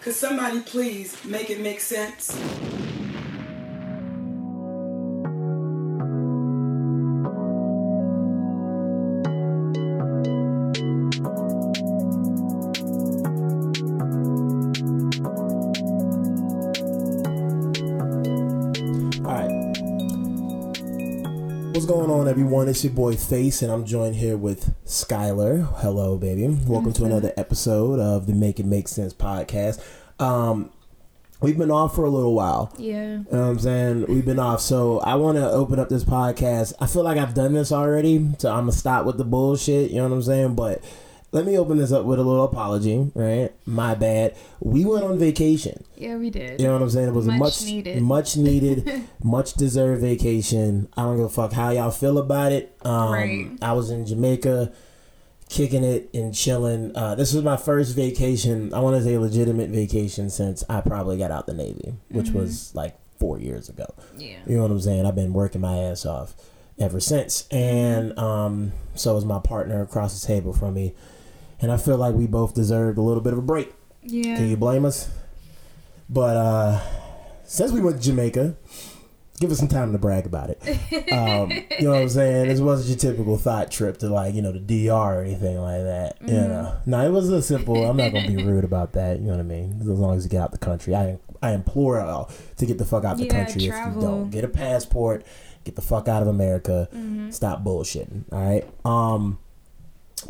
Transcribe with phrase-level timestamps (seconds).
[0.00, 2.34] Could somebody please make it make sense?
[22.40, 22.68] Everyone?
[22.68, 25.78] It's your boy Face, and I'm joined here with Skylar.
[25.80, 26.48] Hello, baby.
[26.66, 29.78] Welcome to another episode of the Make It Make Sense podcast.
[30.18, 30.70] Um,
[31.42, 32.72] we've been off for a little while.
[32.78, 32.94] Yeah.
[32.94, 34.06] You know what I'm saying?
[34.08, 34.62] We've been off.
[34.62, 36.72] So I want to open up this podcast.
[36.80, 38.30] I feel like I've done this already.
[38.38, 39.90] So I'm going to stop with the bullshit.
[39.90, 40.54] You know what I'm saying?
[40.54, 40.82] But
[41.32, 43.50] let me open this up with a little apology, right?
[43.66, 44.36] My bad.
[44.60, 45.84] We went on vacation.
[45.96, 46.60] Yeah, we did.
[46.60, 47.08] You know what I'm saying?
[47.08, 48.02] It was a Much much needed.
[48.02, 50.88] much needed, much deserved vacation.
[50.96, 52.76] I don't give a fuck how y'all feel about it.
[52.84, 53.50] Um, Right.
[53.62, 54.72] I was in Jamaica,
[55.48, 56.96] kicking it and chilling.
[56.96, 58.72] Uh, this was my first vacation.
[58.74, 62.38] I want to say legitimate vacation since I probably got out the Navy, which Mm-hmm.
[62.38, 63.86] was like four years ago.
[64.16, 64.38] Yeah.
[64.46, 65.06] You know what I'm saying?
[65.06, 66.34] I've been working my ass off
[66.78, 67.46] ever since.
[67.50, 70.94] And um, so is my partner across the table from me.
[71.60, 73.72] And I feel like we both deserved a little bit of a break.
[74.02, 74.36] Yeah.
[74.36, 75.08] Can you blame us?
[76.08, 76.80] But uh
[77.44, 78.54] since we went to Jamaica,
[79.40, 80.62] give us some time to brag about it.
[81.12, 82.48] Um, you know what I'm saying?
[82.48, 85.82] This wasn't your typical thought trip to like, you know, the DR or anything like
[85.82, 86.16] that.
[86.20, 86.48] You Mm-hmm.
[86.48, 86.76] know.
[86.86, 89.40] No, it was a simple I'm not gonna be rude about that, you know what
[89.40, 89.78] I mean?
[89.80, 90.94] As long as you get out the country.
[90.94, 94.00] I I implore y'all to get the fuck out of the Yeah, country if you
[94.00, 94.30] don't.
[94.30, 95.24] Get a passport,
[95.64, 96.88] get the fuck out of America.
[96.94, 97.30] Mm-hmm.
[97.30, 98.24] Stop bullshitting.
[98.32, 98.64] All right.
[98.84, 99.38] Um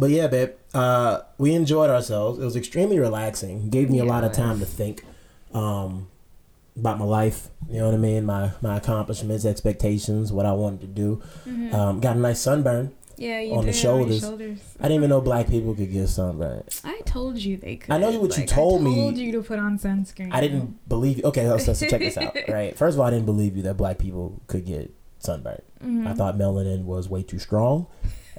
[0.00, 2.38] but yeah, babe, uh, we enjoyed ourselves.
[2.38, 3.68] It was extremely relaxing.
[3.70, 5.04] Gave me a lot of time to think
[5.52, 6.08] um,
[6.76, 7.48] about my life.
[7.68, 8.24] You know what I mean?
[8.24, 11.22] My my accomplishments, expectations, what I wanted to do.
[11.46, 11.74] Mm-hmm.
[11.74, 12.92] Um, got a nice sunburn.
[13.16, 14.24] Yeah, you on the did on shoulders.
[14.24, 16.64] I didn't even know black people could get sunburn.
[16.84, 17.90] I told you they could.
[17.90, 18.94] I know what you Like, told I me.
[18.94, 20.30] told you to put on sunscreen.
[20.32, 21.24] I didn't believe you.
[21.24, 22.34] Okay, so, so check this out.
[22.48, 25.60] Right, first of all, I didn't believe you that black people could get sunburn.
[25.84, 26.06] Mm-hmm.
[26.06, 27.88] I thought melanin was way too strong.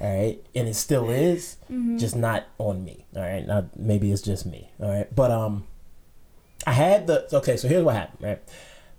[0.02, 1.98] All right, and it still is, Mm-hmm.
[1.98, 3.06] just not on me.
[3.16, 4.72] All right, not maybe it's just me.
[4.80, 5.66] All right, but um,
[6.66, 7.56] I had the okay.
[7.58, 8.24] So here's what happened.
[8.24, 8.42] Right,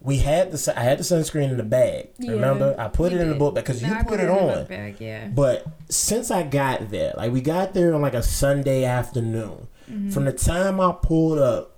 [0.00, 2.10] we had the I had the sunscreen in the bag.
[2.18, 3.38] Yeah, remember, I put it in the did.
[3.40, 4.46] book because No, you I put it the on.
[4.60, 5.26] book bag, yeah.
[5.28, 10.10] But since I got there, like we got there on like a Sunday afternoon, Mm-hmm.
[10.10, 11.76] from the time I pulled up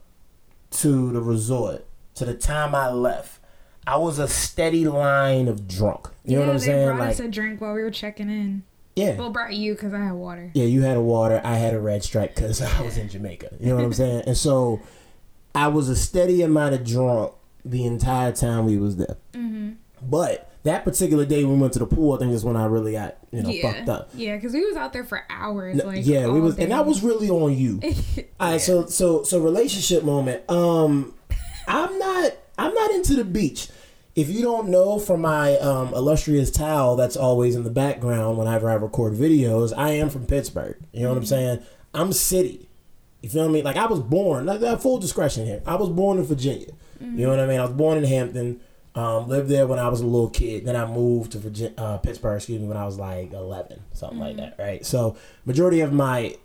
[0.72, 1.86] to the resort
[2.16, 3.40] to the time I left,
[3.86, 6.08] I was a steady line of drunk.
[6.24, 6.86] You know yeah, what I'm they saying?
[6.88, 8.62] brought Like, us a drink while we were checking in.
[8.96, 9.16] Yeah.
[9.16, 10.50] Well, brought you because I had water.
[10.54, 11.40] Yeah, you had a water.
[11.44, 13.56] I had a red stripe because I was in Jamaica.
[13.60, 14.24] You know what I'm saying?
[14.26, 14.80] And so
[15.54, 17.34] I was a steady amount of drunk
[17.64, 19.16] the entire time we was there.
[19.32, 19.72] Mm-hmm.
[20.02, 22.92] But that particular day we went to the pool, I think is when I really
[22.92, 23.72] got you know yeah.
[23.72, 24.10] fucked up.
[24.14, 25.76] Yeah, because we was out there for hours.
[25.76, 26.64] No, like yeah, we was, day.
[26.64, 27.80] and that was really on you.
[28.40, 30.48] All right, so so so relationship moment.
[30.50, 31.14] Um,
[31.68, 33.68] I'm not I'm not into the beach.
[34.14, 38.70] If you don't know from my um, illustrious towel that's always in the background whenever
[38.70, 40.76] I record videos, I am from Pittsburgh.
[40.92, 41.62] You know what I'm saying?
[41.92, 42.68] I'm city.
[43.22, 43.62] You feel me?
[43.62, 44.46] Like I was born.
[44.46, 45.62] Like that full discretion here.
[45.66, 46.68] I was born in Virginia.
[47.00, 47.58] You know what I mean?
[47.58, 48.60] I was born in Hampton.
[48.94, 50.64] Um, lived there when I was a little kid.
[50.64, 54.20] Then I moved to Virginia, uh, Pittsburgh, excuse me, when I was like 11, something
[54.20, 54.86] like that, right?
[54.86, 56.36] So majority of my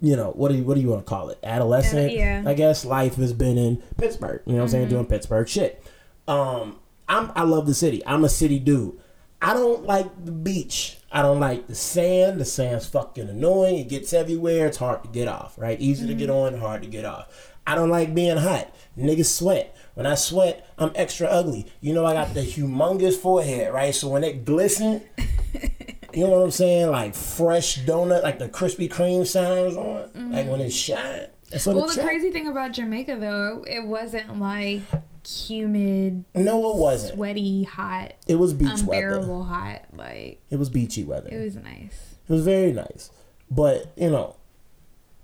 [0.00, 1.38] you know, what do you what do you want to call it?
[1.42, 2.42] Adolescent, Uh, yeah.
[2.46, 4.42] I guess life has been in Pittsburgh.
[4.46, 4.88] You know what I'm saying?
[4.88, 5.81] Doing Pittsburgh shit.
[6.28, 6.78] Um,
[7.08, 8.02] I'm I love the city.
[8.06, 8.98] I'm a city dude.
[9.40, 10.98] I don't like the beach.
[11.10, 12.40] I don't like the sand.
[12.40, 13.78] The sand's fucking annoying.
[13.78, 14.68] It gets everywhere.
[14.68, 15.58] It's hard to get off.
[15.58, 15.80] Right?
[15.80, 17.52] Easy to get on, hard to get off.
[17.66, 18.74] I don't like being hot.
[18.98, 19.76] Niggas sweat.
[19.94, 21.66] When I sweat, I'm extra ugly.
[21.80, 23.94] You know I got the humongous forehead, right?
[23.94, 25.02] So when it glisten,
[26.14, 26.90] you know what I'm saying?
[26.90, 30.32] Like fresh donut, like the Krispy Kreme sounds on.
[30.32, 31.26] Like when it shine.
[31.50, 34.80] That's what Well, the crazy thing about Jamaica though, it wasn't like
[35.26, 37.14] humid, No, it wasn't.
[37.14, 39.08] sweaty, hot, It was beach weather.
[39.10, 39.82] unbearable hot.
[39.94, 41.28] Like It was beachy weather.
[41.30, 42.16] it was nice.
[42.28, 43.10] It was very nice.
[43.50, 44.36] But, you know,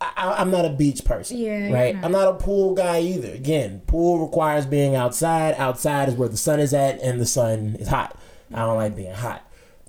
[0.00, 1.38] I, I'm not a beach person.
[1.38, 1.94] Yeah, Right?
[1.94, 2.04] not.
[2.04, 3.32] I'm not a pool guy either.
[3.32, 5.54] Again, pool requires being outside.
[5.58, 8.16] Outside is where the sun is at, and the sun is hot.
[8.54, 9.42] I don't like being hot.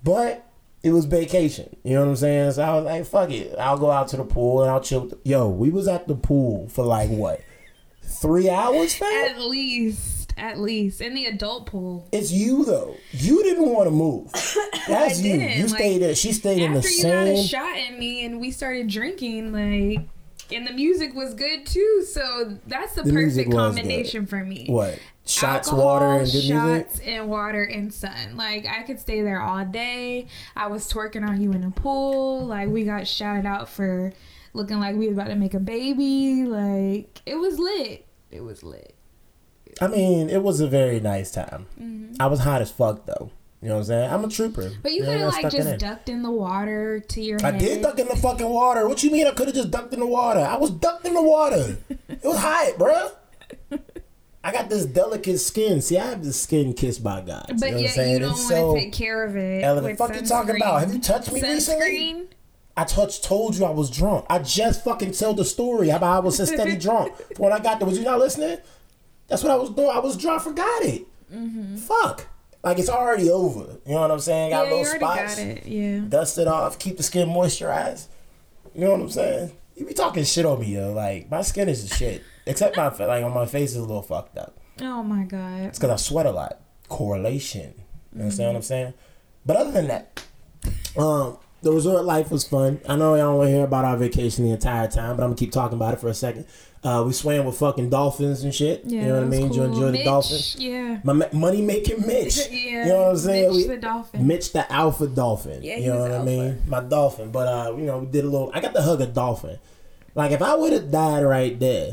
[0.03, 0.45] But
[0.81, 1.75] it was vacation.
[1.83, 2.53] You know what I'm saying?
[2.53, 3.55] So I was like, fuck it.
[3.59, 5.11] I'll go out to the pool and I'll chill.
[5.23, 7.41] Yo, we was at the pool for like what?
[8.09, 9.25] Three hours, fam?
[9.35, 12.07] At least, at least in the adult pool.
[12.11, 12.95] It's you though.
[13.11, 14.31] You didn't want to move.
[14.87, 15.33] That's you.
[15.37, 15.57] didn't.
[15.57, 16.15] You Like, stayed there.
[16.15, 17.11] She stayed in the same.
[17.11, 20.07] After you got a shot at me and we started drinking, like,
[20.51, 22.03] and the music was good too.
[22.09, 24.65] So that's the, The perfect combination for me.
[24.67, 24.97] What?
[25.25, 27.07] Shots, Alcohol, water, and good shots, music.
[27.07, 28.35] and water and sun.
[28.35, 30.25] Like I could stay there all day.
[30.55, 32.43] I was twerking on you in the pool.
[32.47, 34.11] Like we got shouted out for
[34.53, 36.43] looking like we was about to make a baby.
[36.45, 38.05] Like it was lit.
[38.31, 38.95] It was lit.
[39.81, 41.67] I mean, it was a very nice time.
[41.79, 42.15] Mm-hmm.
[42.19, 43.31] I was hot as fuck though.
[43.61, 44.11] You know what I'm saying?
[44.11, 44.71] I'm a trooper.
[44.81, 45.77] But you know, could have like just in.
[45.77, 47.59] ducked in the water to your I head.
[47.59, 48.87] did duck in the fucking water.
[48.87, 50.39] What you mean I could have just ducked in the water?
[50.39, 51.77] I was ducked in the water.
[51.89, 53.11] it was hot, bruh.
[54.41, 55.81] I got this delicate skin.
[55.81, 57.47] See, I have this skin kissed by God.
[57.59, 58.13] But you know what I'm saying?
[58.13, 59.63] you don't want to so take care of it.
[59.63, 60.79] Ellen, fuck you talking about?
[60.79, 62.29] Have you touched me recently?
[62.79, 64.25] I touched, told you I was drunk.
[64.29, 67.13] I just fucking told the story about I was a steady drunk.
[67.37, 68.57] When I got there, was you not listening?
[69.27, 69.89] That's what I was doing.
[69.89, 71.05] I was drunk, forgot it.
[71.79, 72.27] Fuck.
[72.63, 73.77] Like it's already over.
[73.85, 74.51] You know what I'm saying?
[74.51, 74.71] Got Mm-hmm.
[74.71, 75.35] Yeah, little spots.
[75.35, 75.65] got it.
[75.65, 75.99] Yeah.
[76.07, 78.07] Dust it off, keep the skin moisturized.
[78.73, 79.51] You know what I'm saying?
[79.75, 80.93] You be talking shit on me, yo.
[80.93, 82.23] Like my skin is shit.
[82.45, 84.57] Except my like on my face is a little fucked up.
[84.81, 85.61] Oh my god.
[85.63, 86.59] It's because I sweat a lot.
[86.87, 87.73] Correlation.
[88.13, 88.93] You understand what I'm saying?
[89.45, 90.23] But other than that,
[90.97, 92.79] um, the resort life was fun.
[92.87, 95.35] I know y'all want to hear about our vacation the entire time, but I'm gonna
[95.35, 96.45] keep talking about it for a second.
[96.81, 98.83] Uh, we swam with fucking dolphins and shit.
[98.85, 99.47] Yeah, you know what I mean?
[99.49, 99.73] Did you cool.
[99.73, 100.55] enjoy the dolphins?
[100.57, 100.99] Yeah.
[101.03, 102.39] My money making Mitch.
[102.49, 102.85] Yeah.
[102.85, 103.47] You know what I'm saying?
[103.49, 104.27] Mitch We- the dolphin.
[104.27, 105.61] Mitch the alpha dolphin.
[105.61, 106.61] Yeah, you know what I mean?
[106.67, 107.31] My dolphin.
[107.31, 109.59] But uh, you know, we did a little I got to hug a dolphin.
[110.15, 111.91] Like if I would have died right there,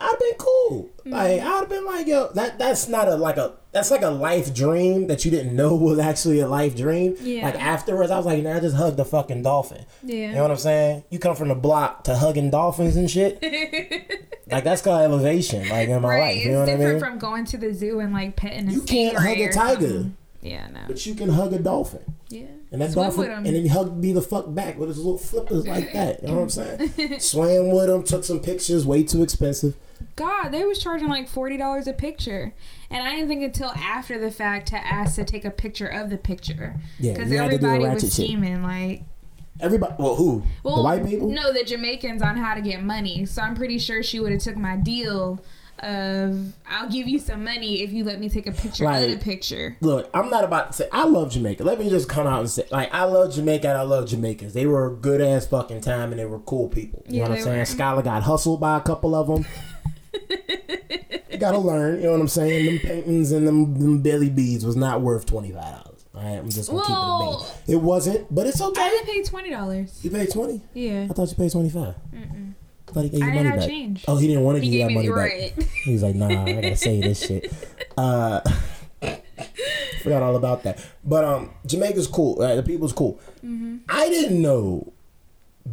[0.00, 0.90] I'd have been cool.
[1.00, 1.10] Mm-hmm.
[1.12, 4.08] Like I'd have been like, yo, that that's not a like a that's like a
[4.08, 7.16] life dream that you didn't know was actually a life dream.
[7.20, 7.44] Yeah.
[7.44, 9.84] Like afterwards I was like, nah, I just hugged the fucking dolphin.
[10.02, 10.28] Yeah.
[10.28, 11.04] You know what I'm saying?
[11.10, 13.42] You come from the block to hugging dolphins and shit.
[14.50, 16.20] like that's called elevation, like in my right.
[16.34, 16.44] life.
[16.44, 17.10] You know it's what I different mean?
[17.10, 19.88] from going to the zoo and like petting a You can't hug a tiger.
[19.88, 20.16] something.
[20.42, 20.80] Yeah, no.
[20.86, 22.14] But you can hug a dolphin.
[22.30, 22.46] Yeah.
[22.72, 25.18] And that Swim dolphin, and then he hugged me the fuck back with his little
[25.18, 26.22] flippers like that.
[26.22, 27.18] You know what I'm saying?
[27.20, 29.74] Swam with him, took some pictures, way too expensive.
[30.16, 32.52] God, they was charging like forty dollars a picture,
[32.90, 36.10] and I didn't think until after the fact to ask to take a picture of
[36.10, 39.02] the picture Yeah, because you had to do the everybody was scheming like.
[39.62, 40.42] Everybody, well, who?
[40.62, 41.28] Well, the white people?
[41.28, 43.26] No, the Jamaicans on how to get money.
[43.26, 45.38] So I'm pretty sure she would have took my deal
[45.80, 49.04] of I'll give you some money if you let me take a picture Right.
[49.10, 49.76] of the picture.
[49.80, 51.62] Look, I'm not about to say I love Jamaica.
[51.64, 54.52] Let me just come out and say, like, I love Jamaica and I love Jamaicans.
[54.54, 57.02] They were a good ass fucking time and they were cool people.
[57.06, 57.58] You Yeah, know what I'm saying?
[57.58, 57.64] were.
[57.64, 59.44] Skylar got hustled by a couple of them.
[60.12, 62.66] You gotta learn, you know what I'm saying?
[62.66, 65.86] Them paintings and them, them belly beads was not worth $25.
[66.12, 67.76] All right, I'm just gonna keep it a bean.
[67.78, 68.80] It wasn't, but it's okay.
[68.82, 70.00] I didn't pay twenty dollars.
[70.04, 71.06] You paid 20 Yeah.
[71.08, 73.60] I thought you paid 25 I thought he gave you I money back.
[73.68, 74.04] change.
[74.08, 75.16] Oh, he didn't want to give you that money back.
[75.16, 75.68] right.
[75.84, 77.52] He was like, nah, I gotta say this shit.
[77.96, 78.40] Uh,
[80.02, 80.82] forgot all about that.
[81.04, 82.36] But um, Jamaica's cool.
[82.36, 82.54] Right?
[82.54, 83.20] The people's cool.
[83.44, 83.78] Mm-hmm.
[83.88, 84.92] I didn't know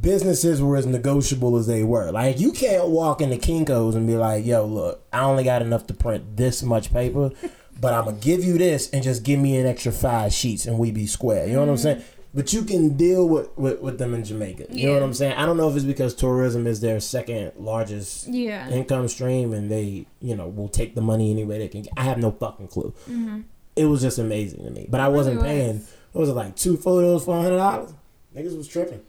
[0.02, 2.12] businesses were as negotiable as they were.
[2.12, 5.88] Like, you can't walk into Kinko's and be like, yo, look, I only got enough
[5.88, 7.32] to print this much paper,
[7.80, 10.78] but I'm gonna give you this and just give me an extra five sheets and
[10.78, 11.48] we be square.
[11.48, 11.84] You know what I'm mm-hmm.
[11.84, 12.04] saying?
[12.34, 14.68] But you can deal with, with, with them in Jamaica.
[14.70, 15.34] You know what I'm saying?
[15.34, 18.70] I don't know if it's because tourism is their second largest Yeah.
[18.70, 21.86] income stream and they, you know, will take the money any way they can.
[21.96, 22.94] I have no fucking clue.
[23.10, 23.42] Mm-hmm.
[23.76, 24.86] It was just amazing to me.
[24.88, 25.94] But I wasn't really paying, was.
[26.12, 27.96] what was it, like two photos for $100?
[28.36, 29.02] Niggas was tripping.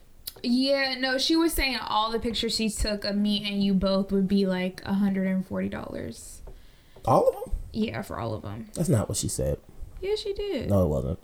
[0.43, 4.13] Yeah, no, she was saying all the pictures she took of me and you both
[4.13, 6.41] would be like $140.
[7.05, 7.55] All of them?
[7.73, 8.67] Yeah, for all of them.
[8.75, 9.59] That's not what she said.
[10.01, 10.71] Yeah, she did.
[10.71, 11.19] No, it wasn't.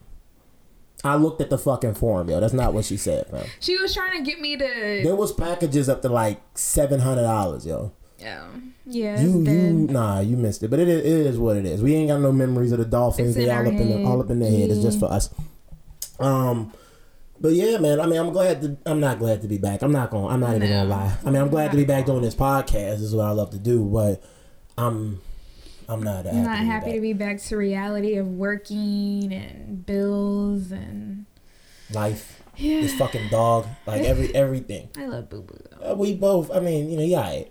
[1.05, 2.40] I looked at the fucking form, yo.
[2.40, 3.46] That's not what she said, man.
[3.61, 4.64] She was trying to get me to.
[5.05, 7.93] There was packages up to like seven hundred dollars, yo.
[8.19, 8.46] Yeah.
[8.87, 10.68] Yeah, You you nah, you missed it.
[10.68, 11.83] But it is, it is what it is.
[11.83, 13.35] We ain't got no memories of the dolphins.
[13.35, 14.71] They all up in the all up in their head.
[14.71, 15.28] It's just for us.
[16.18, 16.73] Um,
[17.45, 18.01] but yeah, man.
[18.01, 18.79] I mean, I'm glad to.
[18.87, 19.83] I'm not glad to be back.
[19.83, 20.29] I'm not going.
[20.29, 21.15] to I'm not even gonna lie.
[21.27, 22.93] I mean, I'm glad to be back doing this podcast.
[22.93, 23.85] This is what I love to do.
[23.85, 24.25] But
[24.79, 25.21] I'm,
[25.87, 26.27] I'm not.
[26.27, 31.27] I'm not happy to be back to reality of working and bills and.
[31.93, 32.43] life.
[32.57, 32.81] Yeah.
[32.81, 34.89] This fucking dog, like every everything.
[34.97, 35.59] I love Boo Boo.
[35.87, 36.51] Uh, we both.
[36.51, 37.45] I mean, you know, yeah, you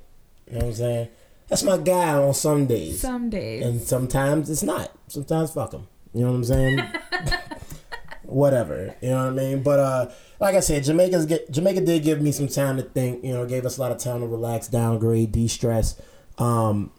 [0.53, 1.07] know what I'm saying.
[1.49, 2.99] That's my guy on some days.
[2.99, 3.63] Some days.
[3.63, 4.91] and sometimes it's not.
[5.07, 5.87] Sometimes fuck them.
[6.15, 6.79] You know what I'm saying?
[8.23, 8.95] Whatever.
[9.01, 9.63] You know what I mean?
[9.63, 13.23] But uh, like I said, Jamaica's get, Jamaica did give me some time to think.
[13.23, 16.01] You know, gave us a lot of time to relax, downgrade, de-stress.
[16.37, 16.91] Um,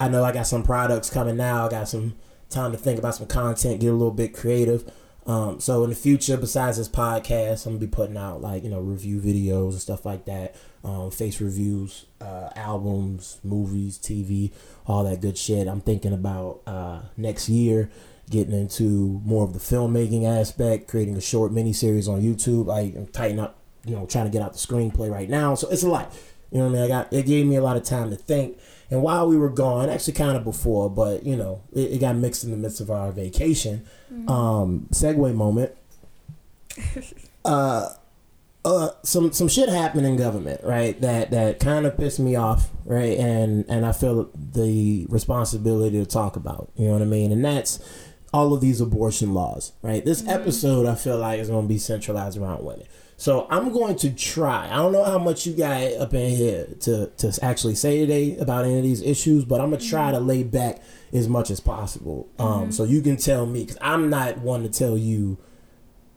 [0.00, 1.66] I know I got some products coming now.
[1.66, 2.14] I got some
[2.50, 4.90] time to think about some content, get a little bit creative.
[5.24, 8.70] Um, so in the future, besides this podcast, I'm gonna be putting out like you
[8.70, 14.50] know review videos and stuff like that, um, face reviews, uh, albums, movies, TV,
[14.86, 15.68] all that good shit.
[15.68, 17.90] I'm thinking about uh, next year
[18.32, 22.72] getting into more of the filmmaking aspect, creating a short mini series on YouTube.
[22.72, 25.54] I'm tightening up, you know, trying to get out the screenplay right now.
[25.54, 26.12] So it's a lot.
[26.50, 26.82] You know what I mean?
[26.84, 28.58] I got it gave me a lot of time to think.
[28.90, 32.16] And while we were gone, actually kind of before, but you know, it, it got
[32.16, 33.86] mixed in the midst of our vacation.
[34.28, 35.72] Um, segue moment.
[37.44, 37.88] Uh,
[38.64, 41.00] uh, some some shit happened in government, right?
[41.00, 43.18] That that kind of pissed me off, right?
[43.18, 46.70] And and I feel the responsibility to talk about.
[46.76, 47.32] You know what I mean?
[47.32, 47.80] And that's
[48.32, 50.04] all of these abortion laws, right?
[50.04, 50.30] This mm-hmm.
[50.30, 52.86] episode I feel like is going to be centralized around women.
[53.16, 54.68] So I'm going to try.
[54.68, 58.36] I don't know how much you got up in here to to actually say today
[58.38, 60.26] about any of these issues, but I'm gonna try to mm-hmm.
[60.26, 62.70] lay back as much as possible, um, mm-hmm.
[62.72, 65.38] so you can tell me because I'm not one to tell you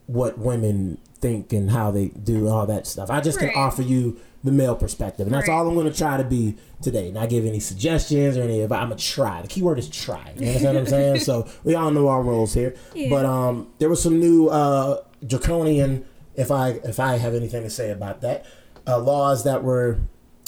[0.07, 3.11] what women think and how they do all that stuff.
[3.11, 3.51] I just Right.
[3.51, 5.55] can offer you the male perspective, and that's Right.
[5.55, 7.11] all I'm going to try to be today.
[7.11, 9.41] Not give any suggestions or any, but I'm gonna try.
[9.41, 10.31] The key word is try.
[10.37, 11.19] You understand what I'm saying?
[11.21, 12.75] So we all know our roles here.
[12.93, 13.09] Yeah.
[13.09, 17.69] But um, there was some new uh, draconian, if I if I have anything to
[17.69, 18.45] say about that,
[18.87, 19.97] uh, laws that were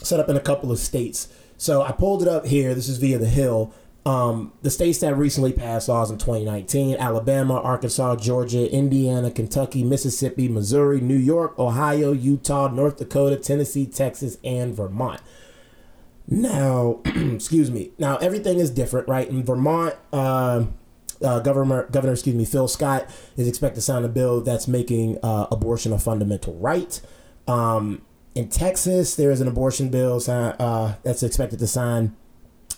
[0.04, 1.28] set up in a couple of states.
[1.58, 2.76] So I pulled it up here.
[2.76, 3.74] This is via the Hill.
[4.08, 10.48] Um, the states that recently passed laws in 2019 Alabama, Arkansas, Georgia, Indiana, Kentucky, Mississippi,
[10.48, 15.20] Missouri, New York, Ohio, Utah, North Dakota, Tennessee, Texas, and Vermont.
[16.26, 17.92] Now, excuse me.
[17.98, 19.28] Now everything is different, right?
[19.28, 20.68] In Vermont, uh,
[21.22, 25.18] uh, governor, governor, excuse me, Phil Scott is expected to sign a bill that's making
[25.22, 27.02] uh, abortion a fundamental right.
[27.46, 28.04] Um,
[28.36, 32.16] in Texas, there is an abortion bill uh, that's expected to sign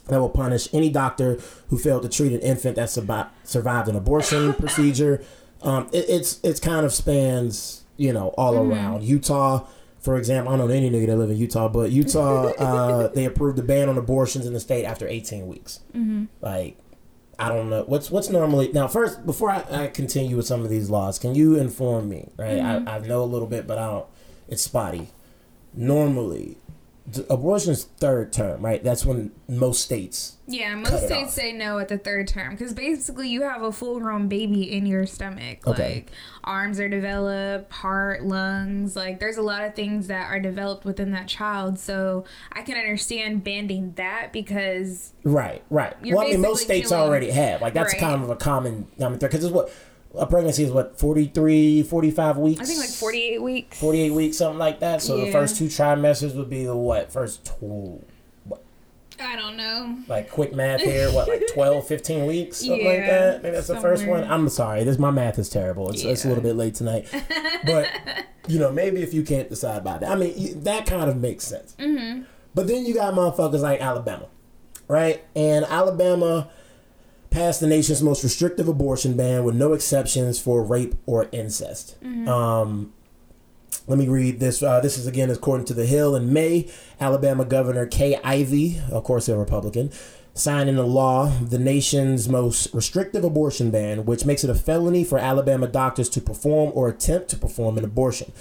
[0.07, 1.39] that will punish any doctor
[1.69, 5.23] who failed to treat an infant that survi- survived an abortion procedure.
[5.61, 9.03] Um, it, it's it's kind of spans you know all around.
[9.03, 9.65] Utah,
[9.99, 13.25] for example, I don't know any nigga that live in Utah, but Utah uh, they
[13.25, 15.81] approved a ban on abortions in the state after 18 weeks.
[16.41, 16.77] Like
[17.37, 18.87] I don't know what's what's normally now.
[18.87, 22.29] First, before I, I continue with some of these laws, can you inform me?
[22.37, 24.05] Right, I, I know a little bit, but I don't.
[24.49, 25.09] It's spotty.
[25.73, 26.57] Normally,
[27.29, 28.83] abortion is third term, right?
[28.83, 33.29] That's when most states Yeah, most states say no at the third term because basically
[33.29, 35.65] you have a full grown baby in your stomach.
[35.67, 35.93] Okay.
[35.95, 36.11] Like
[36.43, 38.95] arms are developed, heart, lungs.
[38.95, 41.79] Like there's a lot of things that are developed within that child.
[41.79, 45.95] So I can understand banding that because Right, right.
[46.01, 47.61] Well, I mean, most states killing- already have.
[47.61, 47.99] Like, that's Right.
[47.99, 49.19] kind of a common common.
[49.19, 49.69] Because it's what
[50.17, 52.61] a pregnancy is what 43, 45 weeks.
[52.61, 53.79] I think like 48 weeks.
[53.79, 55.01] 48 weeks, something like that.
[55.01, 57.11] So the first two trimesters would be the what?
[57.11, 58.03] First two,
[58.45, 58.63] what?
[59.19, 59.97] I don't know.
[60.07, 62.57] like quick math here, what, like 12, 15 weeks?
[62.57, 63.43] Something like that?
[63.43, 64.23] Maybe that's the first one.
[64.23, 64.83] I'm sorry.
[64.83, 65.89] This My math is terrible.
[65.89, 67.07] It's, it's a little bit late tonight.
[67.65, 67.89] But,
[68.47, 70.09] you know, maybe if you can't decide by that.
[70.09, 71.75] I mean, that kind of makes sense.
[71.77, 72.23] Mm-hmm.
[72.55, 74.27] But then you got motherfuckers like Alabama,
[74.87, 75.21] right?
[75.35, 76.49] And Alabama
[77.39, 81.95] passed the nation's most restrictive abortion ban with no exceptions for rape or incest.
[82.27, 82.91] Um,
[83.87, 84.61] let me read this.
[84.61, 86.17] Uh, this is again according to The Hill.
[86.17, 86.69] In May,
[86.99, 89.89] Alabama Governor Kay Ivey, of course, a Republican,
[90.33, 95.17] signed into law the nation's most restrictive abortion ban, which makes it a felony for
[95.17, 98.33] Alabama doctors to perform or attempt to perform an abortion.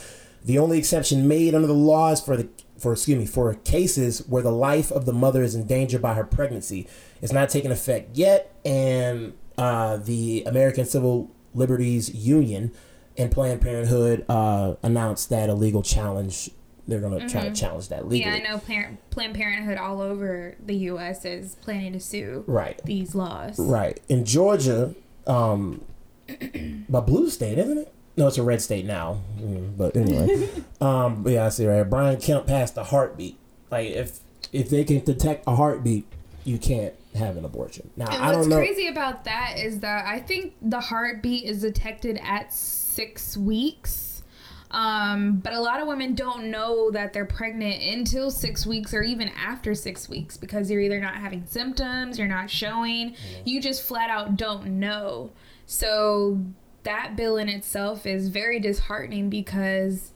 [0.44, 4.26] The only exception made under the law is for the for excuse me for cases
[4.28, 6.88] where the life of the mother is endangered by her pregnancy.
[7.20, 12.72] It's not taking effect yet, and uh, the American Civil Liberties Union
[13.16, 16.50] and Planned Parenthood uh, announced that a legal challenge.
[16.86, 18.30] They're going to try to challenge that legally.
[18.32, 18.44] Mm-hmm.
[18.44, 21.26] Yeah, I know Planned, Planned Parenthood all over the U.S.
[21.26, 22.80] is planning to sue Right.
[22.84, 23.58] these laws.
[23.58, 24.00] Right.
[24.08, 24.94] In Georgia,
[25.26, 25.84] um,
[26.88, 27.92] but blue state, isn't it?
[28.16, 29.20] No, it's a red state now.
[29.38, 30.48] Mm, But anyway,
[30.80, 31.82] um, but yeah, I see right.
[31.88, 33.36] Brian Kemp passed the heartbeat.
[33.70, 34.20] Like if
[34.52, 36.06] if they can detect a heartbeat,
[36.48, 37.90] you can't have an abortion.
[37.96, 38.56] Now And I what's don't know.
[38.56, 44.22] crazy about that is that I think the heartbeat is detected at six weeks.
[44.70, 49.02] Um, but a lot of women don't know that they're pregnant until six weeks or
[49.02, 53.14] even after six weeks because you're either not having symptoms, you're not showing,
[53.44, 55.30] you just flat out don't know.
[55.66, 56.40] So
[56.82, 60.12] that bill in itself is very disheartening because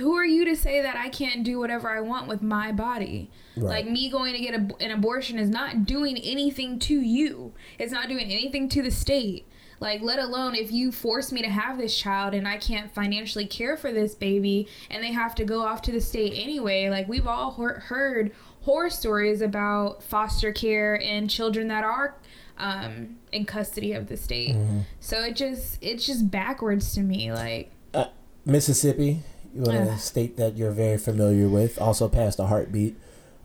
[0.00, 3.30] who are you to say that I can't do whatever I want with my body?
[3.56, 3.84] Right.
[3.84, 7.52] Like me going to get a, an abortion is not doing anything to you.
[7.78, 9.46] It's not doing anything to the state.
[9.80, 13.46] Like let alone if you force me to have this child and I can't financially
[13.46, 16.90] care for this baby and they have to go off to the state anyway.
[16.90, 22.16] Like we've all heard, heard horror stories about foster care and children that are
[22.58, 24.54] um, in custody of the state.
[25.00, 27.32] So it just it's just backwards to me.
[27.32, 28.06] Like uh,
[28.44, 29.20] Mississippi,
[29.56, 29.98] a Ugh.
[29.98, 32.96] state that you're very familiar with, also passed a heartbeat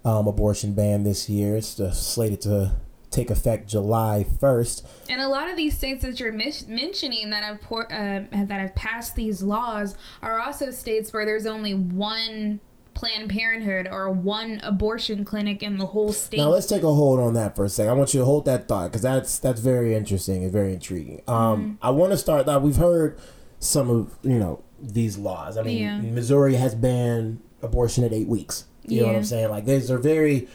[0.03, 1.55] um, abortion ban this year.
[1.55, 2.75] It's slated to
[3.09, 4.83] take effect July 1st.
[5.09, 8.59] And a lot of these states that you're mis- mentioning that have por- uh, that
[8.59, 12.59] have passed these laws are also states where there's only one
[12.93, 16.37] Planned Parenthood or one abortion clinic in the whole state.
[16.37, 17.91] Now let's take a hold on that for a second.
[17.91, 21.21] I want you to hold that thought because that's that's very interesting and very intriguing.
[21.27, 23.19] Um, I want to start that we've heard
[23.59, 24.63] some of you know
[24.93, 25.57] these laws.
[25.57, 26.01] I mean, Yeah.
[26.01, 28.65] Missouri has banned abortion at eight weeks.
[28.87, 29.49] You know what I'm saying?
[29.49, 30.47] Like these are very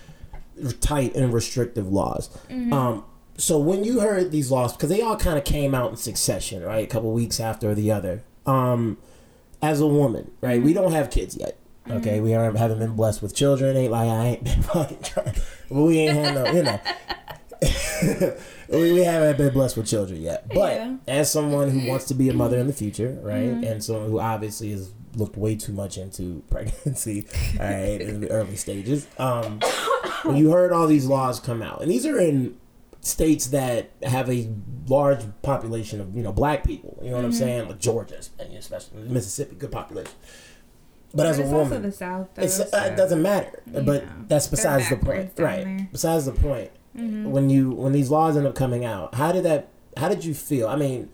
[0.81, 2.29] tight and restrictive laws.
[2.49, 2.73] Mm-hmm.
[2.73, 3.05] Um,
[3.37, 6.63] so when you heard these laws, because they all kind of came out in succession,
[6.63, 6.85] right?
[6.85, 8.23] A couple weeks after the other.
[8.47, 8.99] Um,
[9.63, 10.57] as a woman, right?
[10.59, 10.67] Mm-hmm.
[10.67, 11.57] We don't have kids yet.
[11.89, 13.77] Okay, we aren't, haven't been blessed with children.
[13.77, 15.35] Ain't like I ain't been fucking trying.
[15.69, 16.81] But we ain't had no, you know.
[18.69, 20.49] we, we haven't been blessed with children yet.
[20.49, 20.97] But Yeah.
[21.09, 23.65] as someone who wants to be a mother in the future, right, Mm-hmm.
[23.65, 27.27] and someone who obviously has looked way too much into pregnancy,
[27.59, 29.61] all right, in the early stages, um,
[30.25, 32.57] when you heard all these laws come out, and these are in
[33.03, 34.51] states that have a
[34.87, 37.23] large population of you know black people, you know Mm-hmm.
[37.23, 40.13] what I'm saying, like Georgia, and especially Mississippi, good population.
[41.13, 42.43] But as a woman, the South, though.
[42.43, 43.61] it's, uh, so- it doesn't matter.
[43.67, 45.35] you but that's besides the point, right?
[45.37, 45.47] there.
[45.67, 45.85] Mm-hmm.
[45.91, 46.71] Besides the point.
[46.95, 49.69] When you when these laws end up coming out, how did that?
[49.97, 50.67] How did you feel?
[50.69, 51.09] I mean,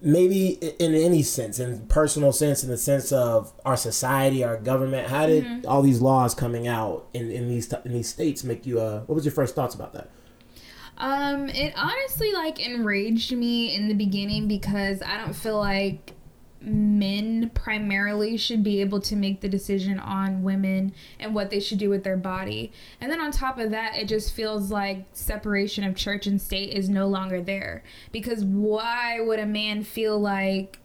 [0.00, 5.08] maybe in any sense, in personal sense, in the sense of our society, our government.
[5.08, 5.68] How did Mm-hmm.
[5.68, 8.80] all these laws coming out in, in these in these states make you?
[8.80, 10.10] Uh, what was your first thoughts about that?
[10.98, 16.12] Um, it honestly like enraged me in the beginning because I don't feel like
[16.60, 21.78] men primarily should be able to make the decision on women and what they should
[21.78, 22.72] do with their body.
[23.00, 26.70] And then on top of that, it just feels like separation of church and state
[26.72, 27.84] is no longer there.
[28.12, 30.78] Because why would a man feel like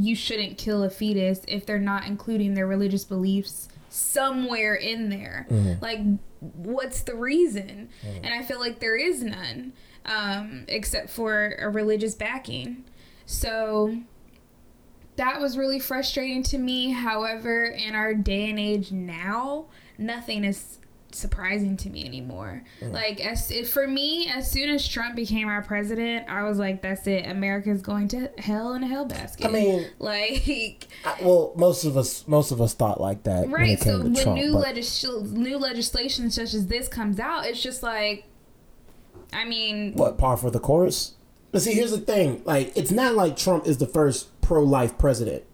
[0.00, 5.46] you shouldn't kill a fetus if they're not including their religious beliefs somewhere in there.
[5.82, 6.00] Like,
[6.40, 7.90] what's the reason?
[8.22, 9.74] And I feel like there is none,
[10.06, 12.84] um, except for a religious backing.
[13.26, 13.98] So
[15.16, 16.90] that was really frustrating to me.
[16.90, 19.66] However, in our day and age now,
[19.98, 20.78] nothing is
[21.14, 22.64] surprising to me anymore.
[22.80, 22.92] Mm.
[22.92, 27.06] Like as for me, as soon as Trump became our president, I was like, "That's
[27.06, 27.26] it.
[27.26, 31.98] America's going to hell in a hell basket." I mean, like I, well, most of
[31.98, 33.70] us most of us thought like that when right.
[33.78, 34.38] it came So to when Trump.
[34.38, 38.24] new but- legis- new legislation such as this comes out, it's just like,
[39.32, 41.12] I mean, what par for the course?
[41.50, 45.44] But see, here's the thing: like, it's not like Trump is the first pro-life president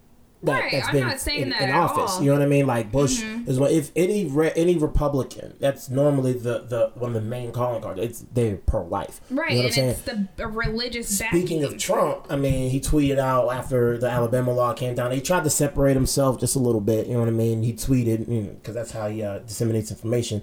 [0.40, 1.98] that, Right, that's I'm been not saying in, that in office.
[1.98, 2.06] all.
[2.08, 2.22] Mm-hmm.
[2.24, 2.66] You know what I mean?
[2.68, 3.72] Like Bush is one.
[3.72, 7.98] If any re, any Republican, that's normally the the one of the main calling cards.
[8.00, 9.20] It's they're pro-life.
[9.30, 10.28] right, You know what I'm and saying?
[10.28, 11.08] it's the a religious.
[11.18, 11.64] Speaking backing.
[11.64, 15.10] of Trump, I mean, he tweeted out after the Alabama law came down.
[15.10, 17.08] He tried to separate himself just a little bit.
[17.08, 17.64] You know what I mean?
[17.64, 18.28] He tweeted
[18.60, 20.42] because that's how he uh, disseminates information.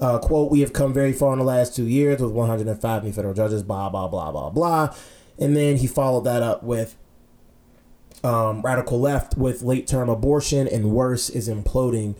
[0.00, 3.12] Uh, quote: We have come very far in the last two years with 105 new
[3.12, 3.62] federal judges.
[3.62, 4.92] Blah blah blah blah blah.
[5.38, 6.96] And then he followed that up with
[8.26, 12.16] um, radical left with late term abortion and worse is imploding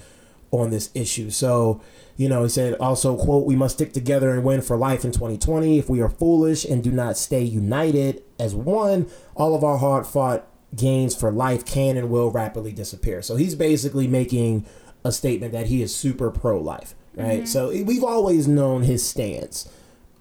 [0.53, 1.31] on this issue.
[1.31, 1.81] So,
[2.17, 5.11] you know, he said also, quote, we must stick together and win for life in
[5.11, 5.81] 2020.
[5.81, 10.07] If we are foolish and do not stay united as one, all of our hard
[10.07, 13.21] fought gains for life can and will rapidly disappear.
[13.21, 14.65] So he's basically making
[15.05, 17.49] a statement that he is super pro life, right?
[17.49, 19.69] So we've always known his stance.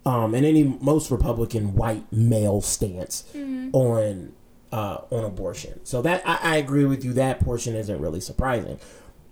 [0.04, 3.24] Um, and any most Republican white male stance
[3.72, 4.32] on
[4.76, 5.80] uh, on abortion.
[5.84, 7.14] So that I, I agree with you.
[7.14, 8.78] That portion isn't really surprising.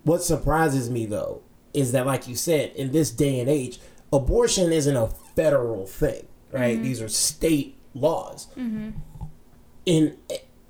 [0.03, 1.43] What surprises me though
[1.75, 3.79] is that, like you said, in this day and age,
[4.11, 6.77] abortion isn't a federal thing, right?
[6.77, 6.85] Mm-hmm.
[6.85, 8.47] These are state laws.
[8.57, 8.91] Mm-hmm.
[9.85, 10.17] In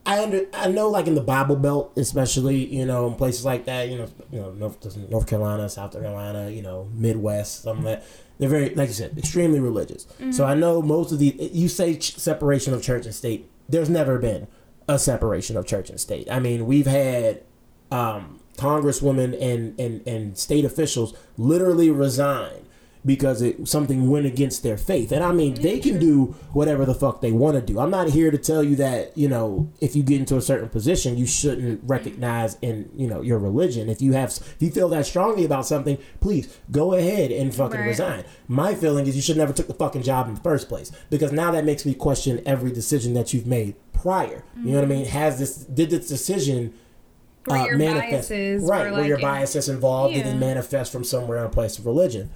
[0.05, 3.67] I under I know, like in the Bible Belt, especially you know in places like
[3.67, 7.85] that, you know, you know North North Carolina, South Carolina, you know Midwest, some of
[7.85, 8.05] that.
[8.41, 10.09] They're very, like you said, extremely religious.
[10.19, 10.43] So mm-hmm.
[10.43, 13.49] I know most of the you say ch- separation of church and state.
[13.69, 14.49] There's never been
[14.89, 16.31] a separation of church and state.
[16.31, 17.43] I mean, we've had
[17.91, 22.64] um, congresswomen and, and, and state officials literally resign
[23.07, 25.13] because it something went against their faith.
[25.13, 27.79] And I mean, they can do whatever the fuck they want to do.
[27.79, 30.69] I'm not here to tell you that, you know, if you get into a certain
[30.71, 33.89] position, you shouldn't recognize in, you know, your religion.
[33.91, 37.79] If you have if you feel that strongly about something, please go ahead and fucking
[37.81, 37.87] Right.
[37.89, 38.25] resign.
[38.49, 41.31] My feeling is you should never took the fucking job in the first place because
[41.33, 44.45] now that makes me question every decision that you've made prior.
[44.57, 45.05] You know what I mean?
[45.07, 46.73] Has this did this decision
[47.51, 50.35] uh, your manifest right where your like, in- biases involved did it Yeah.
[50.39, 52.31] manifest from somewhere in a place of religion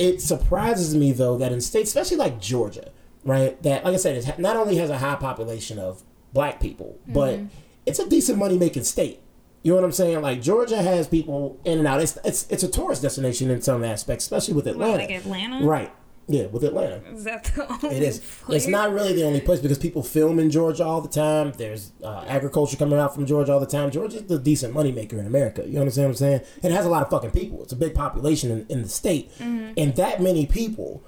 [0.00, 2.90] it surprises me though that in states especially like georgia
[3.24, 6.98] right that like i said it not only has a high population of black people
[7.06, 7.46] but Mm-hmm.
[7.86, 9.20] it's a decent money making state.
[9.62, 10.22] You know what i'm saying?
[10.22, 12.00] Like georgia has people in and out.
[12.00, 15.64] It's it's, it's a tourist destination in some aspects especially with atlanta like Atlanta?
[15.64, 15.92] right
[16.30, 18.18] yeah with atlanta Is that the only it is.
[18.20, 18.62] place?
[18.62, 21.52] It's not really the only place because people film in Georgia all the time.
[21.56, 23.90] There's uh, agriculture coming out from Georgia all the time.
[23.90, 25.64] Georgia's the decent moneymaker in America.
[25.66, 26.40] You understand what I'm saying?
[26.62, 27.62] It has a lot of fucking people.
[27.62, 29.30] It's a big population in, in the state.
[29.40, 31.02] And that many people,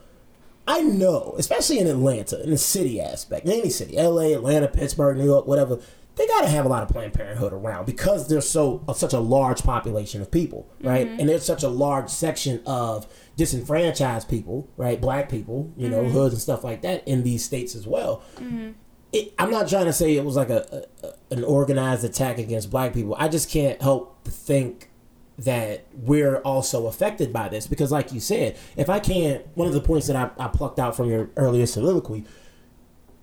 [0.66, 5.16] I know, especially in Atlanta, in the city aspect, in any city, LA, Atlanta, Pittsburgh,
[5.16, 5.78] New York, whatever,
[6.16, 9.14] they got to have a lot of Planned Parenthood around because there's so uh, such
[9.14, 11.06] a large population of people, right?
[11.08, 15.00] And there's such a large section of disenfranchised people, right?
[15.00, 16.12] Black people, you know, mm-hmm.
[16.12, 18.22] hoods and stuff like that in these states as well.
[18.36, 18.72] Mm-hmm.
[19.12, 22.70] It, I'm not trying to say it was like a, a, an organized attack against
[22.70, 23.14] black people.
[23.18, 24.90] I just can't help but think
[25.38, 29.74] that we're also affected by this because, like you said, if I can't, one of
[29.74, 32.24] the points that I, I plucked out from your earlier soliloquy,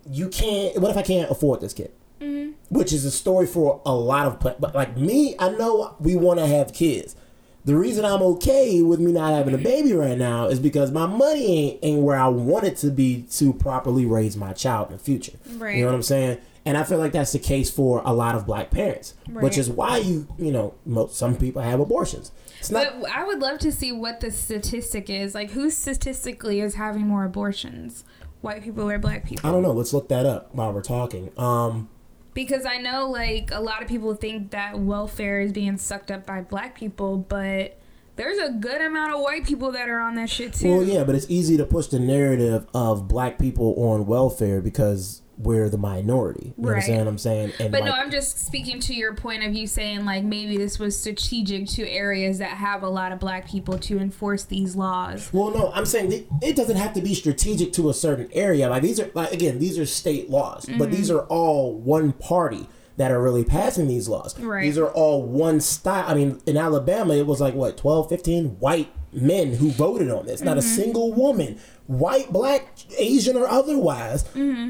[0.08, 0.80] you can't.
[0.80, 1.92] What if I can't afford this kid?
[2.20, 2.52] Mm-hmm.
[2.68, 6.38] Which is a story for a lot of, but like me, I know we want
[6.38, 7.16] to have kids.
[7.64, 11.06] The reason I'm okay with me not having a baby right now is because my
[11.06, 14.96] money ain't, ain't where I want it to be to properly raise my child in
[14.96, 15.38] the future.
[15.56, 15.76] Right.
[15.76, 16.38] You know what I'm saying?
[16.64, 19.70] And I feel like that's the case for a lot of black parents, which is
[19.70, 22.32] why you, you know, most, some people have abortions.
[22.58, 23.00] It's not.
[23.00, 25.34] But I would love to see what the statistic is.
[25.34, 28.04] Like, who statistically is having more abortions?
[28.42, 29.48] White people or black people?
[29.48, 29.72] I don't know.
[29.72, 31.30] Let's look that up while we're talking.
[31.38, 31.88] Um,
[32.32, 36.26] Because I know, like, a lot of people think that welfare is being sucked up
[36.26, 37.76] by black people, but
[38.16, 40.68] there's a good amount of white people that are on that shit too.
[40.68, 45.22] well, yeah, but it's easy to push the narrative of black people on welfare because
[45.38, 46.52] we're the minority.
[46.58, 46.72] You Right.
[46.74, 47.52] understand what I'm saying?
[47.58, 50.78] And But no, I'm just speaking to your point of you saying like maybe this
[50.78, 55.30] was strategic to areas that have a lot of black people to enforce these laws.
[55.32, 58.68] Well, no, I'm saying th- it doesn't have to be strategic to a certain area.
[58.68, 60.78] Like these are, like again, these are state laws, Mm-hmm.
[60.78, 64.38] but these are all one party that are really passing these laws.
[64.38, 64.62] Right.
[64.62, 66.04] These are all one style.
[66.06, 70.26] I mean, in Alabama, it was like what 12, 15 white men who voted on
[70.26, 70.40] this.
[70.42, 70.74] Not a Mm-hmm.
[70.76, 74.24] single woman, white, black, Asian, or otherwise,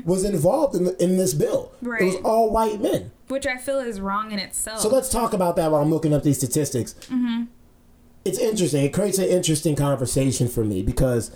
[0.04, 1.72] was involved in, in this bill.
[1.82, 2.02] Right.
[2.02, 2.26] It was Mm-hmm.
[2.26, 3.10] All white men.
[3.28, 4.80] Which I feel is wrong in itself.
[4.80, 6.94] So let's talk about that while I'm looking up these statistics.
[7.08, 7.44] Mm-hmm.
[8.24, 8.84] It's interesting.
[8.84, 11.30] It creates an interesting conversation for me because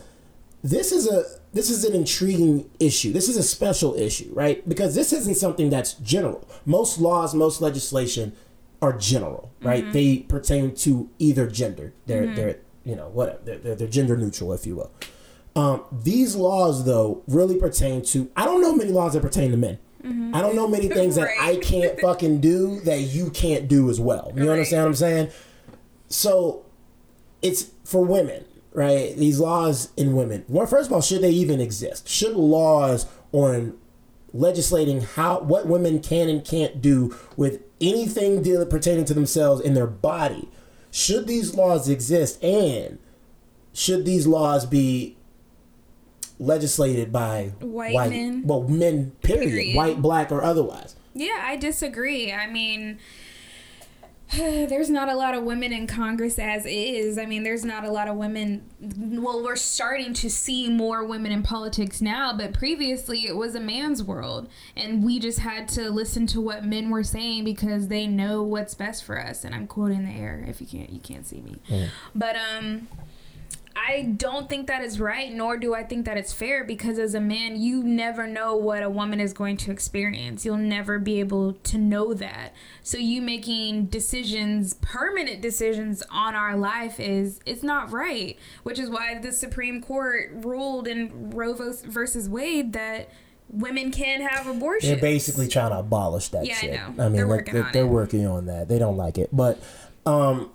[0.63, 3.13] this is a this is an intriguing issue.
[3.13, 4.69] This is a special issue, right?
[4.69, 6.47] Because this isn't something that's general.
[6.67, 8.35] Most laws, most legislation
[8.83, 9.85] are general, right?
[9.85, 9.93] Mm-hmm.
[9.93, 11.95] They pertain to either gender.
[12.07, 12.35] They're mm-hmm.
[12.35, 14.91] they're you know whatever they're, they're, they're gender neutral, if you will.
[15.57, 18.31] Um, these laws, though, really pertain to.
[18.37, 19.79] I don't know many laws that pertain to men.
[20.05, 20.35] Mm-hmm.
[20.35, 24.01] I don't know many things that I can't fucking do that you can't do as
[24.01, 24.33] well.
[24.35, 24.51] You Right.
[24.51, 25.31] understand what I'm saying?
[26.09, 26.65] So,
[27.41, 29.17] it's for women, right?
[29.17, 30.45] These laws in women.
[30.49, 32.07] Well, first of all, should they even exist?
[32.09, 33.79] Should laws on
[34.35, 39.73] legislating how what women can and can't do with anything dealing pertaining to themselves in
[39.75, 40.49] their body?
[40.91, 42.99] Should these laws exist and
[43.73, 45.17] should these laws be
[46.39, 48.43] legislated by White men.
[48.45, 49.77] Well, men, period, Period.
[49.77, 50.97] white, black, or otherwise.
[51.15, 52.33] Yeah, I disagree.
[52.33, 52.99] I mean,
[54.69, 57.19] there's not a lot of women in Congress as is.
[57.19, 58.69] I mean, there's not a lot of women.
[58.81, 63.61] Well, we're starting to see more women in politics now, but previously it was a
[63.61, 64.49] man's world.
[64.77, 68.75] And we just had to listen to what men were saying because they know what's
[68.75, 69.45] best for us.
[69.45, 71.57] And I'm quoting the air if you can't you can't see me.
[72.15, 72.89] But um
[73.77, 77.15] I don't think that is right, nor do I think that it's fair because as
[77.15, 80.45] a man, you never know what a woman is going to experience.
[80.45, 82.55] You'll never be able to know that.
[82.83, 88.89] So you making decisions, permanent decisions on our life is it's not right, which is
[88.89, 93.11] why the Supreme Court ruled in Roe versus Wade that
[93.49, 94.93] women can have abortions.
[94.93, 96.75] They're basically trying to abolish that Yeah, I know.
[96.77, 98.69] I mean, They're they're, working they're, on they're working on that.
[98.69, 99.61] They don't like it, but
[100.07, 100.51] um,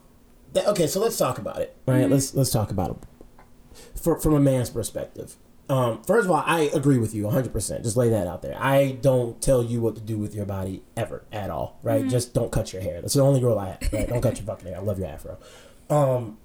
[0.55, 0.87] okay.
[0.87, 1.75] So let's talk about it.
[1.85, 2.01] Right?
[2.01, 2.13] Mm-hmm.
[2.13, 5.35] Let's let's talk about it For, from a man's perspective.
[5.69, 7.83] Um, first of all, I agree with you 100%.
[7.83, 8.57] Just lay that out there.
[8.59, 12.01] I don't tell you what to do with your body ever at all, right?
[12.01, 12.09] Mm-hmm.
[12.09, 13.01] Just don't cut your hair.
[13.01, 14.09] That's the only rule I have, right?
[14.09, 14.77] don't cut your fucking hair.
[14.77, 15.37] I love your afro.
[15.91, 16.39] Um,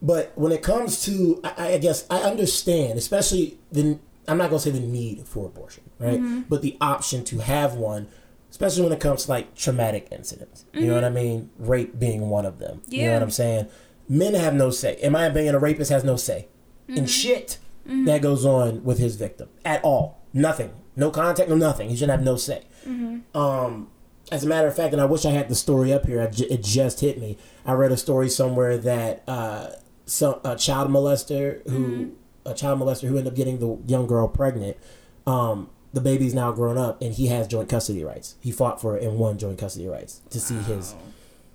[0.00, 4.60] but when it comes to, I, I guess I understand, especially the, I'm not gonna
[4.60, 6.18] say the need for abortion, right?
[6.18, 6.40] Mm-hmm.
[6.48, 8.08] But the option to have one,
[8.50, 10.64] especially when it comes to like traumatic incidents.
[10.72, 11.50] You know what I mean?
[11.58, 12.82] Rape being one of them.
[12.88, 13.12] You know Mm-hmm.
[13.14, 13.66] What I'm saying?
[14.08, 14.96] Men have no say.
[15.00, 16.48] In my opinion, a rapist has no say
[16.88, 16.98] Mm-hmm.
[16.98, 17.58] in shit
[18.04, 20.20] that goes on with his victim at all.
[20.32, 20.70] Nothing.
[20.96, 21.48] No contact.
[21.48, 21.88] No nothing.
[21.90, 22.62] He should have no say.
[22.86, 23.36] Mm-hmm.
[23.36, 23.88] Um,
[24.32, 26.20] as a matter of fact, and I wish I had the story up here.
[26.20, 27.36] I it just hit me.
[27.64, 29.70] I read a story somewhere that uh,
[30.04, 32.12] some a child molester who
[32.44, 34.76] a child molester who ended up getting the young girl pregnant.
[35.26, 38.36] Um, the baby's now grown up, and he has joint custody rights.
[38.40, 40.94] He fought for it and won joint custody rights to see his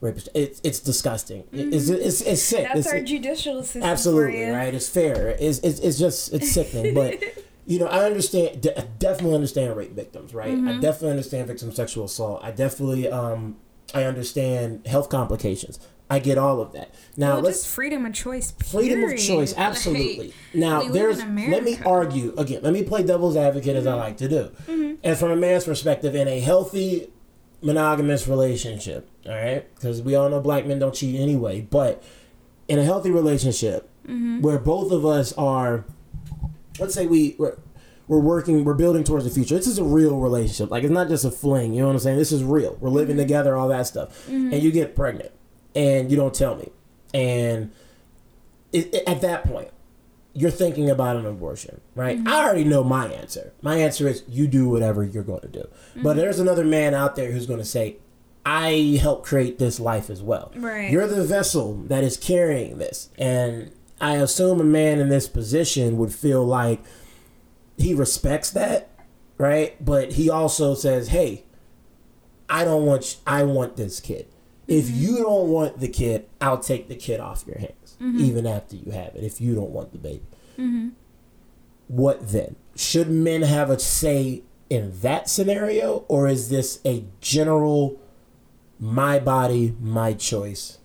[0.01, 0.29] rapist.
[0.33, 1.43] It's it's disgusting.
[1.51, 2.63] It's, it's it's sick.
[2.67, 3.81] That's It's- our judicial system.
[3.81, 4.51] for Absolutely you.
[4.53, 4.73] right.
[4.73, 5.29] It's fair.
[5.39, 7.21] It's, it's it's just it's sickening, but
[7.67, 8.61] you know I understand.
[8.61, 10.51] de- I definitely understand rape victims, right?
[10.57, 12.43] I definitely understand victims of sexual assault.
[12.43, 13.57] I definitely um
[13.93, 15.79] I understand health complications.
[16.11, 16.93] I get all of that.
[17.15, 18.51] Now well, let's freedom of choice.
[18.51, 20.27] freedom of choice, absolutely.
[20.27, 22.61] Like, now there's let me argue again.
[22.63, 23.99] Let me play devil's advocate as I mm-hmm.
[23.99, 24.51] like to do.
[24.67, 24.95] Mm-hmm.
[25.03, 27.09] And from a man's perspective, in a healthy
[27.61, 32.03] monogamous relationship, all right, because we all know black men don't cheat anyway, but
[32.67, 34.41] in a healthy relationship mm-hmm.
[34.41, 35.85] where both of us are,
[36.77, 37.57] let's say we we're,
[38.09, 39.55] we're working, we're building towards the future.
[39.55, 40.71] This is a real relationship.
[40.71, 41.73] Like it's not just a fling.
[41.73, 42.17] You know what I'm saying?
[42.17, 42.77] This is real.
[42.81, 44.27] We're living together, all that stuff.
[44.27, 45.31] And you get pregnant,
[45.75, 46.69] and you don't tell me,
[47.13, 47.71] and
[48.71, 49.69] it, it- at that point,
[50.33, 52.17] you're thinking about an abortion, right?
[52.17, 52.27] Mm-hmm.
[52.27, 53.53] I already know my answer.
[53.61, 55.67] My answer is you do whatever you're going to do.
[55.95, 56.19] But mm-hmm.
[56.19, 57.97] there's another man out there who's going to say,
[58.45, 60.51] I helped create this life as well.
[60.55, 60.89] Right.
[60.89, 63.09] You're the vessel that is carrying this.
[63.17, 66.81] And I assume a man in this position would feel like
[67.77, 68.89] he respects that,
[69.37, 69.83] right?
[69.83, 71.43] But he also says, "Hey,
[72.49, 74.27] I don't want I want this kid.
[74.71, 78.21] If you don't want the kid, I'll take the kid off your hands, mm-hmm.
[78.21, 79.23] even after you have it.
[79.23, 80.23] If you don't want the baby,
[80.57, 80.89] mm-hmm.
[81.87, 82.55] what then?
[82.77, 87.99] Should men have a say in that scenario, or is this a general
[88.79, 90.77] my body, my choice?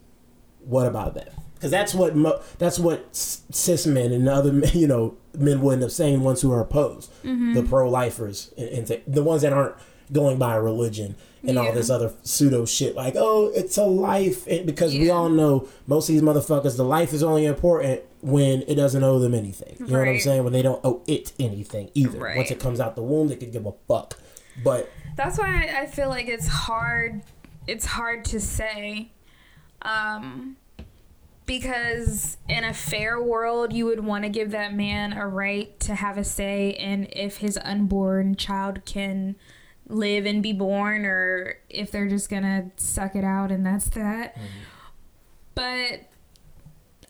[0.64, 1.32] What about that?
[1.54, 5.70] Because that's what mo- that's what cis men and other men, you know men will
[5.70, 6.22] end up saying.
[6.22, 7.54] Ones who are opposed, mm-hmm.
[7.54, 9.76] the pro lifers, and, and th- the ones that aren't
[10.12, 12.94] going by religion and all this other pseudo shit.
[12.96, 14.46] Like oh it's a life.
[14.46, 18.62] And because we all know most of these motherfuckers the life is only important when
[18.62, 19.76] it doesn't owe them anything.
[19.78, 20.44] You know what i'm saying?
[20.44, 22.18] When they don't owe it anything either.
[22.18, 22.36] Right.
[22.36, 24.18] once it comes out the womb they could give a fuck.
[24.62, 27.22] But That's why I, I feel like it's hard.
[27.66, 29.10] It's hard to say,
[29.82, 30.56] um,
[31.46, 35.94] because in a fair world, you would want to give that man a right to
[35.94, 39.36] have a say in if his unborn child can
[39.88, 44.34] live and be born, or if they're just gonna suck it out and that's that.
[44.34, 44.46] Mm-hmm.
[45.54, 46.00] But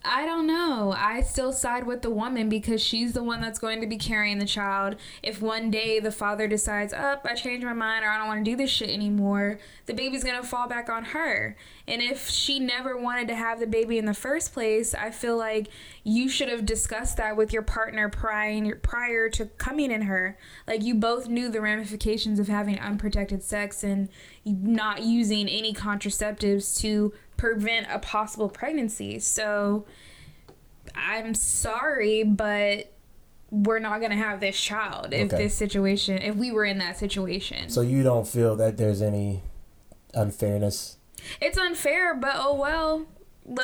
[0.09, 0.95] I don't know.
[0.97, 4.39] I still side with the woman because she's the one that's going to be carrying
[4.39, 4.97] the child.
[5.23, 8.45] If one day the father decides, up, I changed my mind or I don't want
[8.45, 11.57] to do this shit anymore, the baby's going to fall back on her.
[11.89, 15.37] And if she never wanted to have the baby in the first place, I feel
[15.37, 15.69] like
[16.05, 20.39] you should have discussed that with your partner prior prior to coming in her.
[20.69, 24.09] Like you both knew the ramifications of having unprotected sex and
[24.45, 29.19] not using any contraceptives to prevent a possible pregnancy.
[29.19, 29.85] So
[30.95, 32.93] I'm sorry, but
[33.51, 35.45] we're not gonna have this child if Okay.
[35.45, 37.69] this situation if we were in that situation.
[37.71, 39.43] so you don't feel that there's any
[40.15, 40.97] unfairness
[41.41, 43.07] it's unfair, but oh well.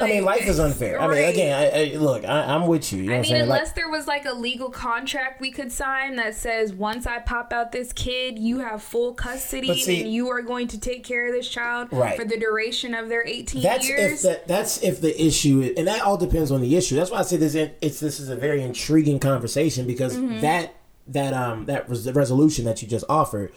[0.00, 1.00] I mean, life is unfair.
[1.00, 3.02] I mean, again, I, I, look, I, I'm with you.
[3.02, 3.48] You know I mean, saying?
[3.48, 7.18] Like, unless there was like a legal contract we could sign that says once I
[7.18, 11.02] pop out this kid, you have full custody see- and you are going to take
[11.02, 12.16] care of this child Right.
[12.16, 14.12] for the duration of their 18 that's years.
[14.12, 16.94] if that that's if the issue is, and that all depends on the issue.
[16.94, 17.54] That's why I say this.
[17.56, 20.40] It's this is a very intriguing conversation because Mm-hmm.
[20.42, 20.74] that
[21.08, 23.52] that um that res- resolution that you just offered,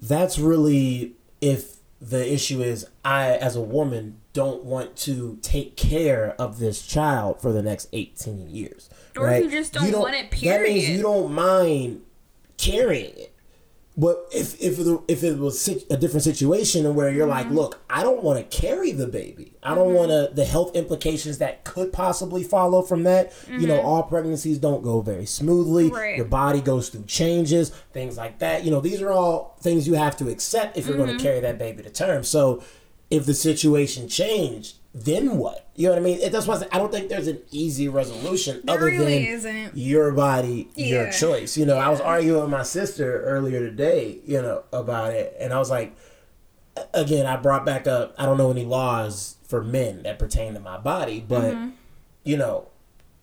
[0.00, 6.36] that's really if the issue is I as a woman don't want to take care
[6.38, 8.88] of this child for the next 18 years.
[9.16, 9.42] Or right?
[9.42, 12.02] you just don't want it, That means you don't mind
[12.58, 13.32] carrying it.
[13.98, 17.54] But if if the, if it was a different situation where you're like, Mm-hmm.
[17.54, 19.54] look, I don't want to carry the baby.
[19.62, 23.32] I don't want to the health implications that could possibly follow from that.
[23.50, 25.86] You know, all pregnancies don't go very smoothly.
[25.86, 25.94] Mm-hmm.
[25.96, 26.16] Right.
[26.18, 28.64] Your body goes through changes, things like that.
[28.64, 31.06] You know, these are all things you have to accept if you're Mm-hmm.
[31.06, 32.22] going to carry that baby to term.
[32.22, 32.62] So,
[33.16, 35.68] if the situation changed, then what?
[35.74, 36.18] You know what I mean?
[36.20, 39.76] It, that's why I don't think there's an easy resolution There other really than isn't.
[39.76, 41.56] your body, your choice.
[41.56, 45.52] You know, I was arguing with my sister earlier today, you know, about it, and
[45.52, 45.94] I was like,
[46.94, 48.14] again, I brought back up.
[48.18, 51.68] I don't know any laws for men that pertain to my body, but Mm-hmm.
[52.24, 52.68] you know,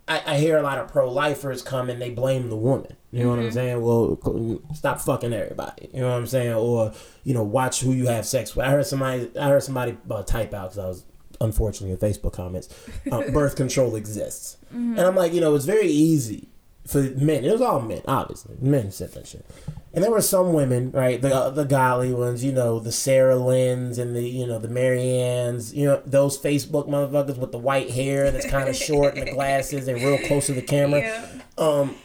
[0.08, 2.98] I, I hear a lot of pro lifers come and they blame the woman.
[3.12, 3.54] You know what I'm Mm-hmm.
[3.54, 3.82] saying?
[3.82, 5.90] Well, stop fucking everybody.
[5.94, 6.54] You know what I'm saying?
[6.54, 6.92] Or
[7.24, 8.66] you know, watch who you have sex with.
[8.66, 9.30] I heard somebody.
[9.40, 11.06] I heard somebody uh, type out because I was
[11.40, 12.70] unfortunately in Facebook comments.
[13.12, 16.50] Uh, birth control exists, and I'm like, you know, it's very easy
[16.86, 17.46] for men.
[17.46, 18.56] It was all men, obviously.
[18.60, 19.46] Men said that shit.
[19.94, 21.22] And there were some women, right?
[21.22, 24.68] The uh, the godly ones, you know, the Sarah Lynn's and the you know the
[24.68, 29.16] Mary Ann's, you know, those Facebook motherfuckers with the white hair that's kind of short
[29.16, 29.86] and the glasses.
[29.86, 31.02] They're real close to the camera.
[31.02, 31.28] Yeah.
[31.58, 31.96] Um,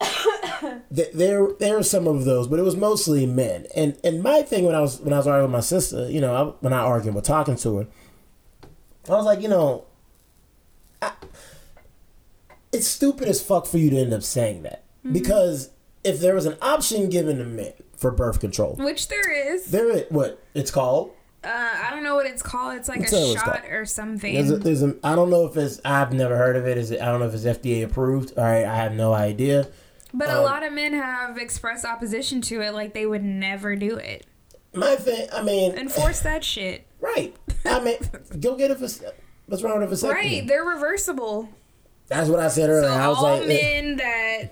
[0.94, 3.66] th- there there are some of those, but it was mostly men.
[3.74, 6.20] And and my thing when I was when I was arguing with my sister, you
[6.20, 7.86] know, I, when I argued, with talking to her,
[9.08, 9.86] I was like, you know,
[11.00, 11.12] I,
[12.72, 15.70] it's stupid as fuck for you to end up saying that because
[16.04, 19.66] if there was an option given to men for birth control, Which there is.
[19.70, 22.76] there it what it's called Uh, I don't know what it's called.
[22.76, 24.34] It's like you a shot or something.
[24.34, 26.76] There's a, there's a, I don't know if it's, I've never heard of it.
[26.78, 28.36] Is it, I don't know if it's FDA approved.
[28.38, 29.68] All right, I have no idea.
[30.12, 33.76] but a um, lot of men have expressed opposition to it, like they would never
[33.76, 34.26] do it.
[34.74, 36.86] My thing, I mean, Enforce that shit.
[37.00, 37.34] right.
[37.64, 37.98] I mean,
[38.40, 38.74] go get a,
[39.46, 40.12] what's wrong with a vasectomy?
[40.12, 41.48] Right, they're reversible.
[42.08, 42.88] That's what I said earlier.
[42.88, 44.50] So I was all like, men that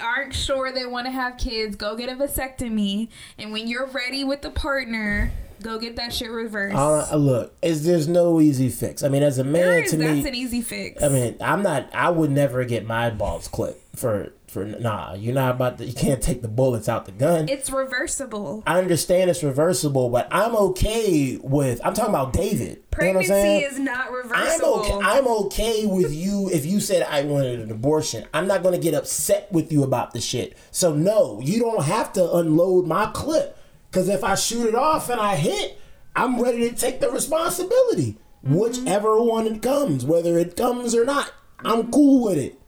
[0.00, 4.22] aren't sure they want to have kids, go get a vasectomy, and when you're ready
[4.22, 6.76] with the partner, go get that shit reversed.
[6.76, 9.02] Uh, look, is there's no easy fix.
[9.02, 11.02] I mean, as a man, is, to that's me, an easy fix.
[11.02, 11.92] I mean, I'm not.
[11.92, 15.14] I would never get my balls clipped for for nah.
[15.14, 15.84] You're not about to.
[15.84, 17.48] You can't take the bullets out the gun.
[17.48, 18.62] it's reversible.
[18.66, 21.80] I understand it's reversible, but I'm okay with.
[21.84, 22.60] I'm talking about David.
[22.60, 24.80] You know I'm Pregnancy is not I'm reversible.
[24.80, 24.92] okay.
[25.02, 28.26] I'm okay with you if you said I wanted an abortion.
[28.32, 30.56] I'm not gonna get upset with you about the shit.
[30.70, 33.58] So no, you don't have to unload my clip.
[33.90, 35.78] Cause if I shoot it off and I hit,
[36.16, 38.16] I'm ready to take the responsibility.
[38.44, 38.54] Mm-hmm.
[38.54, 41.32] Whichever one it comes, whether it comes or not,
[41.64, 42.60] I'm cool with it.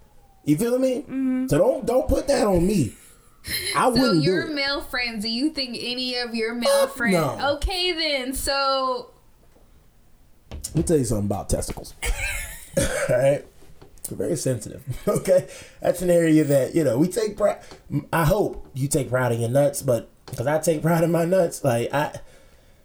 [0.47, 1.05] You feel me?
[1.49, 2.95] So don't don't put that on me.
[3.77, 3.95] I Mm-hmm.
[3.97, 4.55] So wouldn't do your it.
[4.55, 7.13] male friends, do you think any of your male Fuck friends?
[7.15, 7.55] no.
[7.57, 8.33] Okay, then.
[8.35, 9.11] So
[10.51, 11.95] Let me tell you something about testicles.
[12.79, 13.45] All right.
[14.09, 14.83] They're very sensitive.
[15.09, 15.49] Okay.
[15.81, 17.59] That's an area that, you know, we take pride.
[18.13, 21.25] I hope you take pride in your nuts, but because I take pride in my
[21.25, 22.19] nuts, like, I,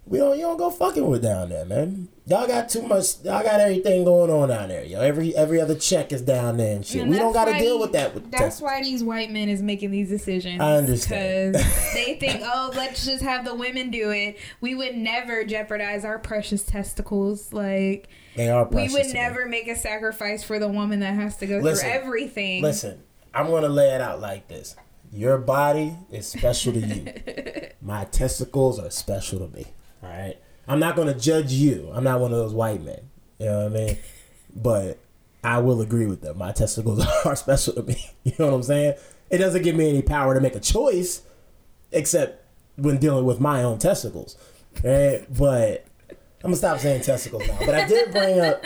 [0.05, 2.09] we don't, you don't go fucking with down there, man.
[2.25, 4.99] Y'all got too much, y'all got everything going on down there, yo.
[4.99, 7.01] Every, every other check is down there and shit.
[7.01, 9.61] And we don't got to deal with that with That's why these white men is
[9.61, 10.59] making these decisions.
[10.59, 11.53] I understand.
[11.53, 14.39] Because they think, oh, let's just have the women do it.
[14.59, 17.53] We would never jeopardize our precious testicles.
[17.53, 21.47] Like They are we would never make a sacrifice for the woman that has to
[21.47, 22.63] go Listen, through everything.
[22.63, 24.75] Listen, I'm gonna lay it out like this.
[25.11, 27.69] Your body is special to you.
[27.81, 29.67] My testicles are special to me.
[30.03, 30.37] All right.
[30.67, 31.89] I'm not gonna judge you.
[31.93, 33.09] I'm not one of those white men.
[33.39, 33.97] You know what I mean?
[34.53, 34.99] But
[35.45, 36.37] I will agree with them.
[36.37, 37.95] My testicles are special to me.
[38.25, 38.95] You know what I'm saying?
[39.29, 41.21] It doesn't give me any power to make a choice,
[41.93, 44.37] except when dealing with my own testicles.
[44.83, 45.25] Right?
[45.29, 45.85] But
[46.43, 47.57] I'm gonna stop saying testicles now.
[47.59, 48.63] But I did bring up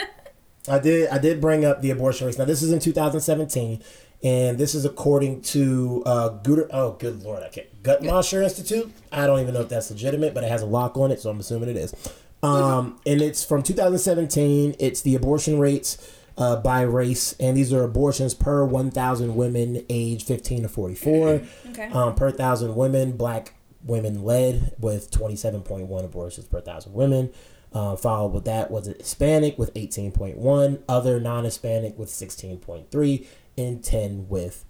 [0.68, 2.38] I did I did bring up the abortion rates.
[2.40, 3.84] Now this is in 2017,
[4.24, 6.68] and this is according to uh, Guter.
[6.72, 7.84] Oh, good lord, I can't.
[7.84, 8.92] Guttmacher Institute.
[9.12, 11.30] I don't even know if that's legitimate, but it has a lock on it, so
[11.30, 11.94] I'm assuming it is.
[12.42, 14.76] Um, and it's from 2017.
[14.80, 15.98] It's the abortion rates
[16.38, 21.42] uh, by race, and these are abortions per 1,000 women aged 15 to 44.
[21.70, 21.90] Okay.
[21.92, 27.32] Um, per thousand women, black women led with 27.1 abortions per thousand women.
[27.74, 34.66] Uh, followed with that was Hispanic with 18.1, other non-Hispanic with 16.3, and 10 with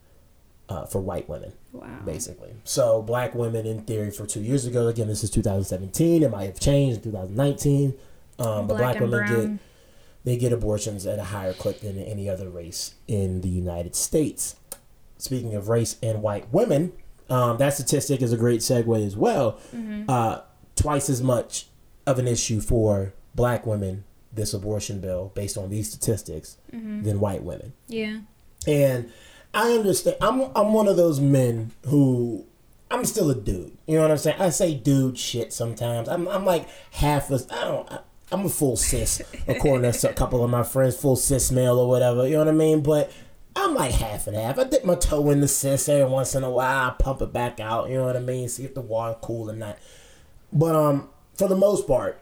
[0.67, 2.01] uh, for white women, wow.
[2.05, 2.53] basically.
[2.63, 4.87] So black women, in theory, for two years ago.
[4.87, 6.23] Again, this is 2017.
[6.23, 7.93] It might have changed in 2019.
[8.37, 9.59] Um, but black Black and women get brown.
[10.23, 14.55] they get abortions at a higher clip than any other race in the United States.
[15.17, 16.91] Speaking of race and white women,
[17.29, 19.59] um, that statistic is a great segue as well.
[20.09, 20.41] Uh,
[20.75, 21.67] twice as much
[22.05, 26.57] of an issue for black women, this abortion bill, based on these statistics,
[27.03, 27.73] than white women.
[27.87, 28.19] Yeah.
[28.67, 29.11] And
[29.53, 30.17] I understand.
[30.21, 32.45] I'm I'm one of those men who
[32.91, 33.77] I'm still a dude.
[33.87, 34.39] You know what I'm saying?
[34.39, 36.07] I say dude shit sometimes.
[36.09, 37.39] I'm I'm like half a.
[37.51, 37.91] I don't.
[37.91, 37.99] I,
[38.31, 41.87] I'm a full cis, according to a couple of my friends, full cis male or
[41.87, 42.25] whatever.
[42.25, 42.81] You know what I mean?
[42.81, 43.11] But
[43.55, 44.59] I'm like half and half.
[44.59, 46.89] I dip my toe in the cis every once in a while.
[46.89, 47.89] I pump it back out.
[47.89, 48.49] You know what I mean?
[48.49, 49.77] See if the water cool or not.
[50.51, 52.19] But um, for the most part,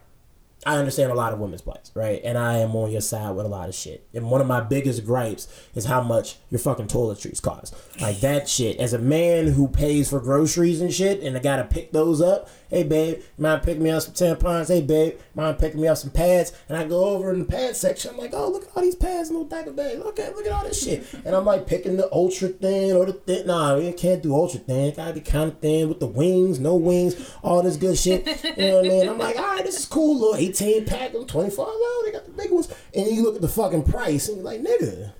[0.65, 2.21] I understand a lot of women's plights, right?
[2.23, 4.07] And I am on your side with a lot of shit.
[4.13, 7.75] And one of my biggest gripes is how much your fucking toiletries cost.
[7.99, 8.79] Like that shit.
[8.79, 12.49] As a man who pays for groceries and shit, and I gotta pick those up.
[12.73, 14.69] Hey babe, mind picking me up some tampons?
[14.69, 16.53] Hey babe, mind picking me up some pads?
[16.67, 18.09] And I go over in the pad section.
[18.09, 19.99] I'm like, oh look at all these pads, in little diaper bag.
[19.99, 21.05] Look at look at all this shit.
[21.23, 23.45] And I'm like picking the ultra thin or the thin.
[23.45, 24.85] Nah, you can't do ultra thin.
[24.85, 28.25] It gotta be kind of thin with the wings, no wings, all this good shit.
[28.57, 29.07] You know what I mean?
[29.07, 31.65] I'm like, all right, this is cool, little 18 pack, them 24.
[31.69, 32.73] Oh, they got the big ones.
[32.95, 35.13] And then you look at the fucking price and you're like, nigga,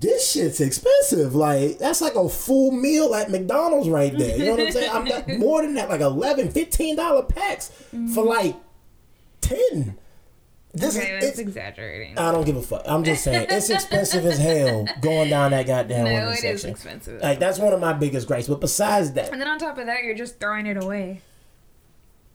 [0.00, 1.34] this shit's expensive.
[1.34, 4.36] Like, that's like a full meal at McDonald's right there.
[4.36, 4.90] You know what I'm saying?
[4.92, 8.20] I'm got more than that, like 11 $15 packs for mm-hmm.
[8.20, 8.56] like
[9.40, 9.96] 10.
[10.76, 12.18] This Okay, is exaggerating.
[12.18, 12.82] I don't give a fuck.
[12.84, 17.22] I'm just saying it's expensive as hell going down that goddamn no, it is expensive.
[17.22, 18.46] Like that's one of my biggest gripes.
[18.46, 21.22] But besides that, and then on top of that, you're just throwing it away.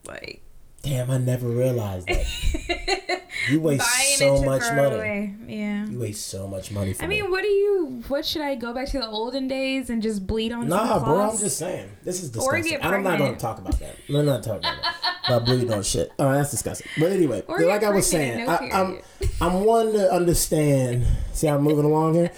[0.07, 0.41] Like
[0.81, 3.20] damn, I never realized that.
[3.49, 4.95] You waste so much money.
[4.95, 5.35] away.
[5.47, 5.85] Yeah.
[5.87, 7.21] You waste so much money for I me.
[7.21, 8.03] mean, what do you?
[8.07, 10.67] What should I go back to the olden days and just bleed on?
[10.67, 11.89] Nah, bro, I'm just saying.
[12.03, 12.77] This is disgusting.
[12.81, 13.95] I'm not going to talk about that.
[14.09, 14.83] I'm not talking about
[15.27, 15.45] that.
[15.45, 16.11] bleeding on shit.
[16.19, 16.87] Oh, that's disgusting.
[16.99, 18.99] But anyway, Or like I was saying, no I, I'm.
[19.39, 21.05] I'm one to understand.
[21.33, 22.31] See, I'm moving along here.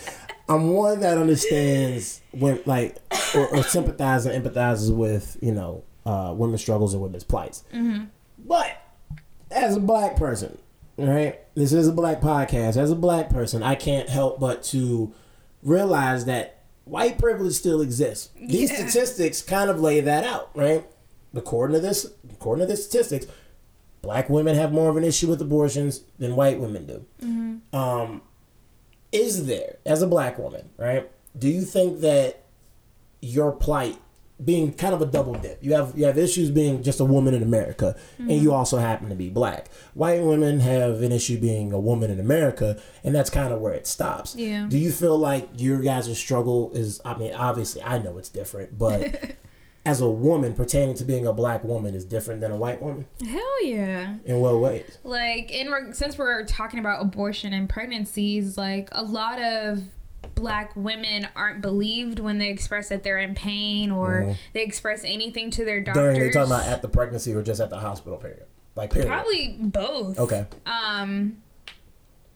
[0.49, 2.97] I'm one that understands when, like,
[3.33, 7.63] or, or sympathizes and empathizes with, you know, uh, women's struggles and women's plights.
[7.73, 8.05] Mm-hmm.
[8.45, 8.77] But
[9.51, 10.57] as a black person,
[10.97, 11.39] right?
[11.55, 12.77] This is a black podcast.
[12.77, 15.13] As a black person, I can't help but to
[15.61, 18.29] realize that white privilege still exists.
[18.39, 18.87] These Yeah.
[18.87, 20.85] statistics kind of lay that out, right?
[21.33, 23.25] According to this, according to the statistics,
[24.01, 27.05] black women have more of an issue with abortions than white women do.
[27.77, 28.21] Um,
[29.11, 31.09] is there, as a black woman, right?
[31.37, 32.43] Do you think that
[33.21, 33.97] your plight
[34.43, 35.59] being kind of a double dip.
[35.61, 38.51] You have you have issues being just a woman in America, and you mm-hmm.
[38.51, 39.69] also happen to be black.
[39.93, 43.73] White women have an issue being a woman in America, and that's kind of where
[43.73, 44.35] it stops.
[44.35, 44.67] Yeah.
[44.69, 47.01] Do you feel like your guys' struggle is?
[47.05, 49.35] I mean, obviously, I know it's different, but
[49.85, 53.05] as a woman pertaining to being a black woman is different than a white woman.
[53.25, 54.15] Hell yeah.
[54.25, 54.97] In what ways?
[55.03, 59.83] like in since we're talking about abortion and pregnancies like a lot of
[60.35, 65.49] black women aren't believed when they express that they're in pain or they express anything
[65.51, 68.17] to their doctors During they talking about at the pregnancy or just at the hospital
[68.17, 68.45] period?
[68.75, 69.07] Like period.
[69.07, 70.45] probably both Okay.
[70.65, 71.37] um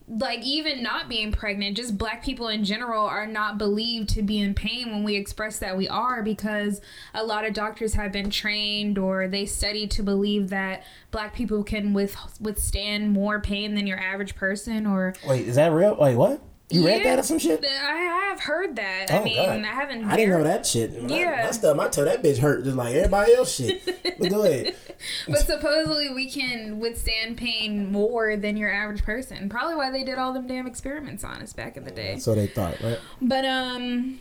[0.09, 4.39] like even not being pregnant just black people in general are not believed to be
[4.39, 6.79] in pain when we express that we are because
[7.13, 11.61] a lot of doctors have been trained or they study to believe that black people
[11.61, 15.97] can with, withstand more pain than your average person or Wait, is that real?
[15.97, 16.39] Wait, what?
[16.69, 17.63] You read Yeah, that or some shit?
[17.65, 19.07] I have heard that.
[19.09, 19.49] Oh, I mean, God.
[19.63, 20.03] I haven't.
[20.03, 21.01] I didn't know that shit.
[21.01, 21.43] My- Yeah.
[21.45, 23.85] My, stuff, my toe, that bitch hurt just like everybody else shit.
[24.19, 24.75] But go ahead.
[25.27, 29.47] But supposedly we can withstand pain more than your average person.
[29.47, 32.17] Probably why they did all them damn experiments on us back in the day.
[32.17, 32.97] So they thought, right?
[33.21, 34.19] But um,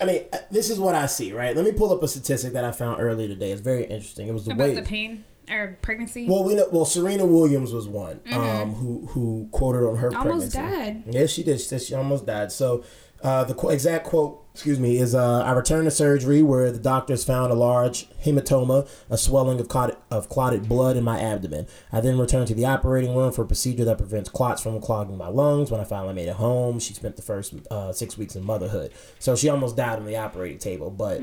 [0.00, 1.54] I mean, uh, this is what I see, right?
[1.54, 3.52] Let me pull up a statistic that I found earlier today.
[3.52, 4.28] It's very interesting.
[4.28, 4.74] It was the about way.
[4.76, 6.26] the pain or pregnancy.
[6.28, 6.66] Well, we know.
[6.72, 10.28] Well, Serena Williams was one um, who who quoted on her Mm-hmm.
[10.28, 10.92] Almost pregnancy.
[11.02, 11.02] died.
[11.14, 11.60] Yes, she did.
[11.60, 12.50] She said she almost died.
[12.52, 12.84] So
[13.22, 16.78] uh, the qu- exact quote, excuse me, is uh, I returned to surgery where the
[16.80, 21.68] doctors found a large hematoma, a swelling of clotted, of clotted blood in my abdomen.
[21.92, 25.16] I then returned to the operating room for a procedure that prevents clots from clogging
[25.16, 25.70] my lungs.
[25.70, 28.92] When I finally made it home, she spent the first uh, six weeks in motherhood.
[29.20, 30.90] So she almost died on the operating table.
[30.90, 31.20] But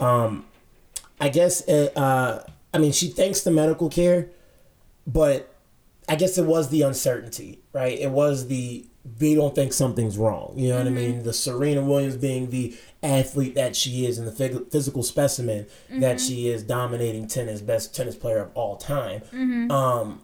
[0.00, 0.46] um,
[1.20, 4.28] I guess, uh, uh, I mean, she thanks the medical care,
[5.06, 5.54] but
[6.08, 7.98] I guess it was the uncertainty, right?
[7.98, 8.86] It was the
[9.18, 10.54] we don't think something's wrong.
[10.56, 11.24] You know what I mean?
[11.24, 16.48] The Serena Williams being the athlete that she is and the physical specimen that she
[16.48, 19.22] is, dominating tennis, best tennis player of all time.
[19.72, 20.20] Um,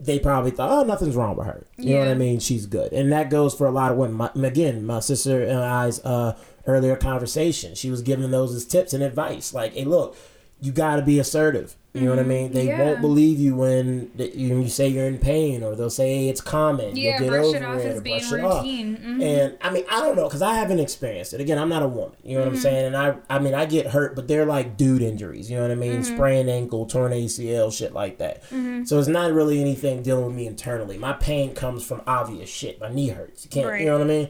[0.00, 1.66] they probably thought, oh, nothing's wrong with her.
[1.76, 2.40] You know what I mean?
[2.40, 4.16] She's good, and that goes for a lot of women.
[4.16, 6.36] My, again, my sister and I's uh,
[6.66, 10.16] earlier conversation, she was giving those as tips and advice, like, hey, look,
[10.62, 11.76] you got to be assertive.
[11.94, 12.52] You know what I mean?
[12.52, 12.82] They Yeah.
[12.82, 16.40] won't believe you when you, you say you're in pain, or they'll say hey, it's
[16.40, 16.96] common.
[16.96, 18.96] yeah, You'll get brush over it off it, as being brush routine.
[18.96, 19.22] Mhm.
[19.22, 21.42] And I mean, I don't know because I haven't experienced it.
[21.42, 22.16] Again, I'm not a woman.
[22.24, 22.62] You know what I'm Mm-hmm.
[22.62, 22.86] saying?
[22.86, 25.50] And I, I mean, I get hurt, but they're like dude injuries.
[25.50, 26.00] You know what I mean?
[26.00, 26.14] Mm-hmm.
[26.14, 28.42] Sprained ankle, torn ACL, shit like that.
[28.86, 30.96] So it's not really anything dealing with me internally.
[30.96, 32.80] My pain comes from obvious shit.
[32.80, 33.44] My knee hurts.
[33.44, 33.66] You can't.
[33.66, 33.80] Right.
[33.80, 34.28] You know what I mean?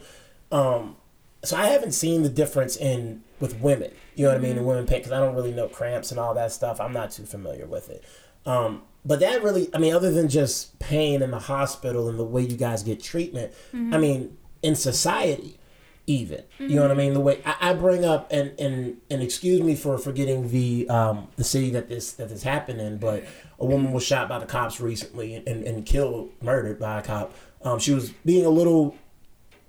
[0.51, 0.97] Um,
[1.45, 3.91] so I haven't seen the difference in with women.
[4.15, 4.57] You know what I mean?
[4.57, 6.81] In women pain because I don't really know cramps and all that stuff.
[6.81, 8.05] I'm not too familiar with it.
[8.47, 12.25] Um, but that really, I mean, other than just pain in the hospital and the
[12.25, 15.59] way you guys get treatment, I mean, in society,
[16.07, 17.15] even you know what I mean.
[17.15, 21.29] The way I, I bring up and and and excuse me for forgetting the um
[21.37, 23.25] the city that this that this happened in, but
[23.59, 27.03] a woman was shot by the cops recently and and, and killed, murdered by a
[27.03, 27.35] cop.
[27.63, 28.97] Um, she was being a little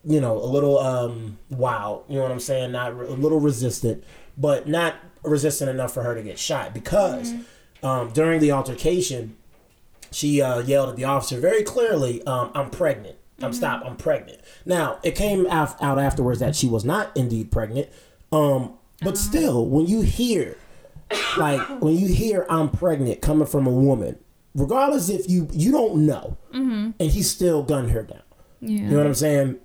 [0.06, 2.72] you know, a little um wild, you know what I'm saying?
[2.72, 4.04] Not re- a little resistant,
[4.38, 7.34] but not resistant enough for her to get shot because
[7.82, 9.38] um, during the altercation,
[10.12, 13.18] she uh, yelled at the officer very clearly, um, "I'm pregnant.
[13.42, 13.84] I'm stop.
[13.86, 17.90] I'm pregnant." Now it came out, out afterwards that she was not indeed pregnant,
[18.32, 20.58] um, but still, when you hear
[21.38, 24.18] like when you hear "I'm pregnant" coming from a woman,
[24.56, 28.22] regardless if you you don't know, and he still gunned her down.
[28.62, 28.82] yeah.
[28.84, 29.60] You know what I'm saying?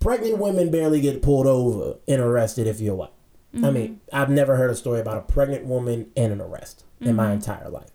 [0.00, 3.10] Pregnant women barely get pulled over and arrested if you're white.
[3.52, 3.74] I mm-hmm.
[3.74, 7.24] mean, I've never heard a story about a pregnant woman and an arrest in my
[7.24, 7.32] mm-hmm.
[7.34, 7.90] entire life.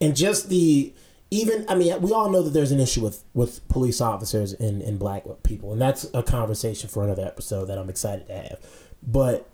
[0.00, 0.92] And just the
[1.30, 4.82] even I mean, we all know that there's an issue with with police officers and,
[4.82, 8.58] and black people, and that's a conversation for another episode that I'm excited to have.
[9.02, 9.48] But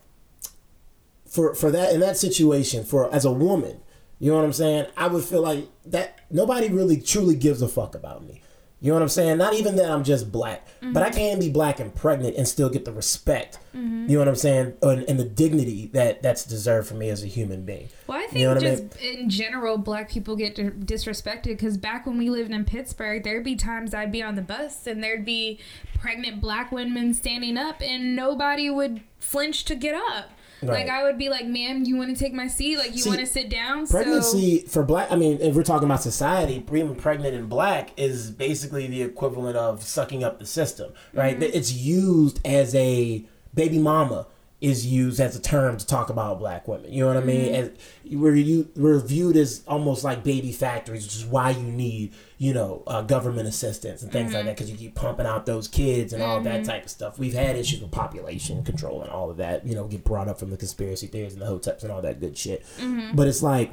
[1.26, 3.80] for for that in that situation, for as a woman,
[4.18, 4.86] you know what I'm saying?
[4.96, 8.42] I would feel like that nobody really truly gives a fuck about me.
[8.82, 9.38] You know what I'm saying?
[9.38, 11.16] Not even that I'm just black, but I mm-hmm.
[11.16, 13.60] can be black and pregnant and still get the respect.
[13.76, 14.08] Mm-hmm.
[14.08, 14.74] You know what I'm saying?
[14.82, 17.90] And, and the dignity that that's deserved for me as a human being.
[18.08, 21.78] Well, I think You know what I just in general, black people get disrespected because
[21.78, 25.00] back when we lived in Pittsburgh, there'd be times I'd be on the bus and
[25.00, 25.60] there'd be
[26.00, 30.32] pregnant black women standing up and nobody would flinch to get up.
[30.62, 30.86] Right.
[30.86, 32.78] Like I would be like, "Ma'am, you want to take my seat?
[32.78, 34.68] Like you want to sit down?" Pregnancy so.
[34.68, 35.10] for black.
[35.10, 39.56] I mean, if we're talking about society, being pregnant in black is basically the equivalent
[39.56, 41.34] of sucking up the system, right?
[41.34, 41.56] Mm-hmm.
[41.56, 44.26] It's used as a baby mama
[44.62, 46.92] is used as a term to talk about black women.
[46.92, 47.52] You know what I mean?
[47.52, 48.06] Mm-hmm.
[48.06, 52.14] And we're you we're viewed as almost like baby factories, which is why you need
[52.38, 54.36] you know uh, government assistance and things mm-hmm.
[54.36, 56.44] like that because you keep pumping out those kids and all mm-hmm.
[56.44, 57.18] that type of stuff.
[57.18, 59.66] We've had issues with population control and all of that.
[59.66, 62.20] You know, get brought up from the conspiracy theories and the hoteps and all that
[62.20, 62.64] good shit.
[62.78, 63.16] Mm-hmm.
[63.16, 63.72] But it's like,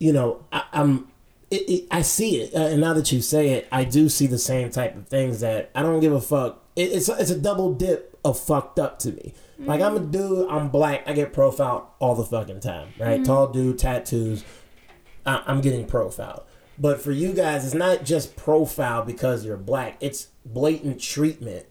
[0.00, 1.06] you know, I, am
[1.52, 4.26] it, it, I see it, uh, and now that you say it, I do see
[4.26, 6.64] the same type of things that I don't give a fuck.
[6.74, 9.34] It, it's it's a double dip of fucked up to me
[9.66, 13.16] like I'm a dude, I'm black, I get profiled all the fucking time, right?
[13.16, 13.24] Mm-hmm.
[13.24, 14.44] Tall dude, tattoos,
[15.26, 16.42] I- I'm getting profiled.
[16.78, 19.96] But for you guys, it's not just profile because you're black.
[20.00, 21.66] It's blatant treatment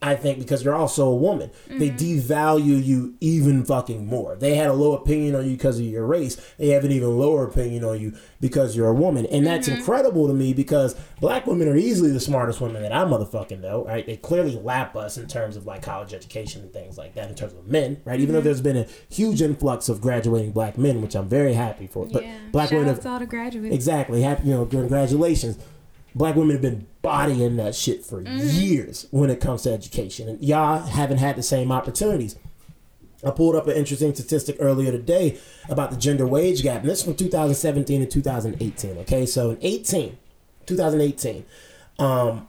[0.00, 1.78] I think because you're also a woman, mm-hmm.
[1.80, 4.36] they devalue you even fucking more.
[4.36, 6.36] They had a low opinion on you because of your race.
[6.56, 9.78] They have an even lower opinion on you because you're a woman, and that's mm-hmm.
[9.78, 13.84] incredible to me because black women are easily the smartest women that I motherfucking know.
[13.86, 14.06] Right?
[14.06, 17.28] They clearly lap us in terms of like college education and things like that.
[17.28, 18.20] In terms of men, right?
[18.20, 18.34] Even mm-hmm.
[18.34, 22.06] though there's been a huge influx of graduating black men, which I'm very happy for.
[22.06, 22.38] But yeah.
[22.52, 23.72] black Shout women have all to graduate.
[23.72, 24.22] Exactly.
[24.22, 25.58] Happy, you know, congratulations
[26.18, 28.38] black women have been bodying that shit for mm-hmm.
[28.38, 32.36] years when it comes to education, and y'all haven't had the same opportunities.
[33.24, 35.38] I pulled up an interesting statistic earlier today
[35.68, 38.98] about the gender wage gap, and this is from 2017 to 2018.
[38.98, 40.18] Okay, so in 18,
[40.66, 41.44] 2018,
[41.98, 42.48] um,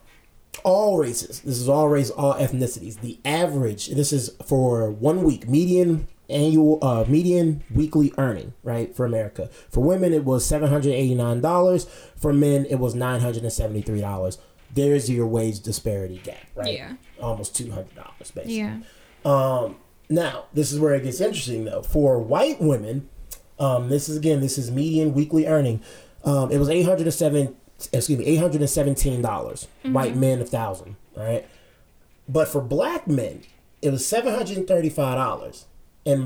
[0.64, 3.00] all races, this is all race, all ethnicities.
[3.02, 9.06] The average, this is for one week, median annual uh, median weekly earning, right, for
[9.06, 9.50] America.
[9.70, 11.88] For women, it was $789.
[12.18, 14.38] For men, it was $973.
[14.74, 16.74] There's your wage disparity gap, right?
[16.74, 16.94] Yeah.
[17.20, 17.88] Almost $200,
[18.20, 18.54] basically.
[18.54, 18.80] Yeah.
[19.26, 19.78] Um,
[20.10, 21.82] now, this is where it gets interesting, though.
[21.82, 23.10] For white women,
[23.60, 25.82] um, this is again, this is median weekly earning.
[26.24, 27.56] Um, it was 807
[27.94, 29.22] excuse me, $817.
[29.22, 29.94] mm-hmm.
[29.94, 31.46] White men, a thousand, right?
[32.28, 33.44] But for black men,
[33.82, 35.66] it was $735 and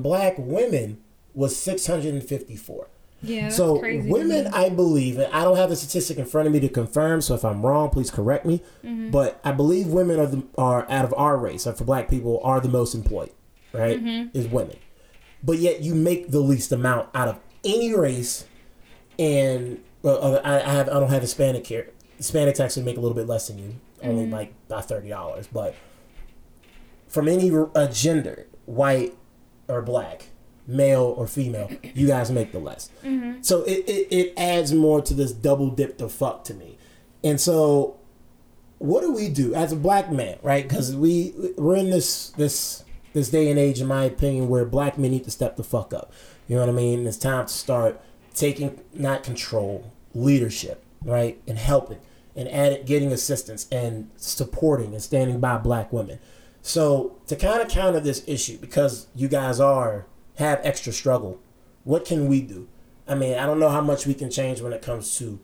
[0.04, 1.02] black women
[1.34, 2.88] was 654.
[3.24, 6.60] Yeah, so women, I believe, and I don't have the statistic in front of me
[6.60, 7.22] to confirm.
[7.22, 8.62] So if I'm wrong, please correct me.
[8.84, 9.12] Mm-hmm.
[9.12, 12.42] But I believe women are the are out of our race, or for Black people,
[12.44, 13.32] are the most employed.
[13.72, 14.38] Right, mm-hmm.
[14.38, 14.76] is women.
[15.42, 18.46] But yet you make the least amount out of any race,
[19.18, 21.92] and well, I, I have I don't have Hispanic here.
[22.20, 24.34] Hispanics actually make a little bit less than you, only mm-hmm.
[24.34, 25.48] like by thirty dollars.
[25.48, 25.76] But
[27.08, 29.16] from any uh, gender, white,
[29.68, 30.28] or black,
[30.68, 32.90] male or female, you guys make the less.
[33.04, 33.42] Mm-hmm.
[33.42, 36.78] So it, it, it adds more to this double dip the fuck to me.
[37.24, 37.98] And so
[38.80, 40.68] what do we do as a black man, right?
[40.68, 42.84] Because we we're in this this
[43.14, 45.94] this day and age, in my opinion, where black men need to step the fuck
[45.94, 46.12] up.
[46.48, 47.08] You know what I mean?
[47.08, 48.02] It's time to start
[48.34, 52.00] taking not control, leadership, right, and helping
[52.36, 56.20] and adding, getting assistance and supporting and standing by black women.
[56.64, 60.08] So to kind of counter this issue, because you guys are
[60.38, 61.40] have extra struggle,
[61.84, 62.70] what can we do?
[63.06, 65.40] I mean, I don't know how much we can change when it comes to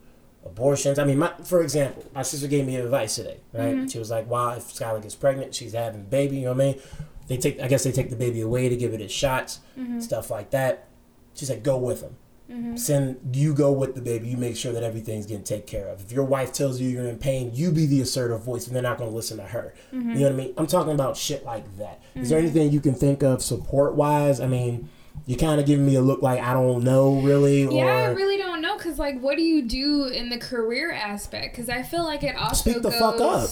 [0.45, 0.97] abortions.
[0.97, 3.75] I mean, my, for example, my sister gave me advice today, right?
[3.75, 3.87] Mm-hmm.
[3.87, 6.37] She was like, "Wow, if Skylar gets pregnant, she's having a baby.
[6.37, 6.81] You know what I mean?
[7.27, 9.99] They take, I guess they take the baby away to give it its shots, mm-hmm.
[9.99, 10.87] stuff like that."
[11.33, 12.15] She said, "Go with them."
[12.49, 12.77] Mm-hmm.
[12.77, 14.29] Send you go with the baby.
[14.29, 16.01] You make sure that everything's getting taken care of.
[16.01, 18.81] If your wife tells you you're in pain, you be the assertive voice, and they're
[18.81, 19.75] not going to listen to her.
[19.93, 20.09] Mm-hmm.
[20.11, 20.53] You know what I mean?
[20.57, 22.01] I'm talking about shit like that.
[22.01, 22.21] Mm-hmm.
[22.21, 22.47] Is there mm-hmm.
[22.47, 24.41] anything you can think of support wise?
[24.41, 24.89] I mean,
[25.25, 27.65] you're kind of giving me a look like I don't know really.
[27.65, 27.71] Or...
[27.71, 31.55] Yeah, I really don't know because like, what do you do in the career aspect?
[31.55, 32.99] Because I feel like it also speak the goes...
[32.99, 33.49] fuck up.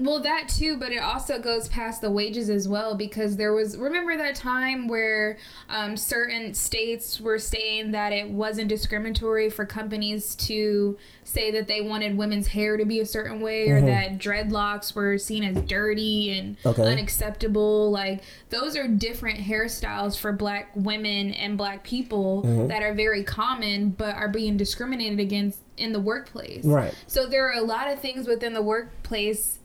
[0.00, 3.76] Well, that too, but it also goes past the wages as well because there was
[3.76, 5.38] remember that time where
[5.68, 11.80] um, certain states were saying that it wasn't discriminatory for companies to say that they
[11.80, 13.84] wanted women's hair to be a certain way mm-hmm.
[13.84, 16.82] or that dreadlocks were seen as dirty and okay.
[16.82, 17.90] unacceptable.
[17.90, 22.68] Like those are different hairstyles for black women and black people mm-hmm.
[22.68, 26.64] that are very common but are being discriminated against in the workplace.
[26.64, 26.94] Right.
[27.06, 29.59] So there are a lot of things within the workplace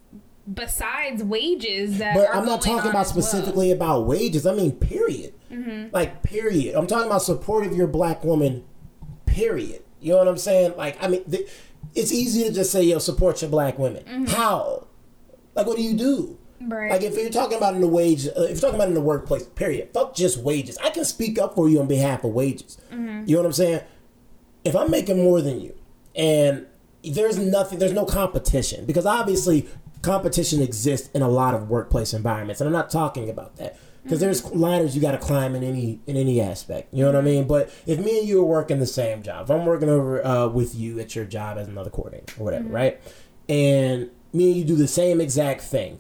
[0.54, 3.76] besides wages that but i'm not talking about specifically well.
[3.76, 5.88] about wages i mean period mm-hmm.
[5.91, 8.64] like period i'm talking about support of your black woman
[9.26, 11.50] period you know what i'm saying like i mean th-
[11.96, 14.26] it's easy to just say yo support your black women mm-hmm.
[14.26, 14.86] how
[15.56, 16.89] like what do you do Right.
[16.89, 19.02] Like if you're talking about in the wage, uh, if you're talking about in the
[19.02, 19.89] workplace, period.
[19.93, 20.78] Fuck just wages.
[20.78, 22.78] I can speak up for you on behalf of wages.
[22.91, 23.26] Mm-hmm.
[23.28, 23.82] You know what I'm saying?
[24.64, 25.76] If I'm making more than you,
[26.16, 26.66] and
[27.04, 29.68] there's nothing, there's no competition because obviously
[30.06, 34.20] competition exists in a lot of workplace environments, and I'm not talking about that because
[34.20, 34.60] there's mm-hmm.
[34.60, 36.93] ladders you got to climb in any in any aspect.
[36.93, 37.47] You know what I mean?
[37.47, 40.47] But if me and you are working the same job, if I'm working over uh,
[40.47, 42.76] with you at your job as another coordinator or whatever, mm-hmm.
[42.76, 43.01] right?
[43.49, 45.99] And me and you do the same exact thing,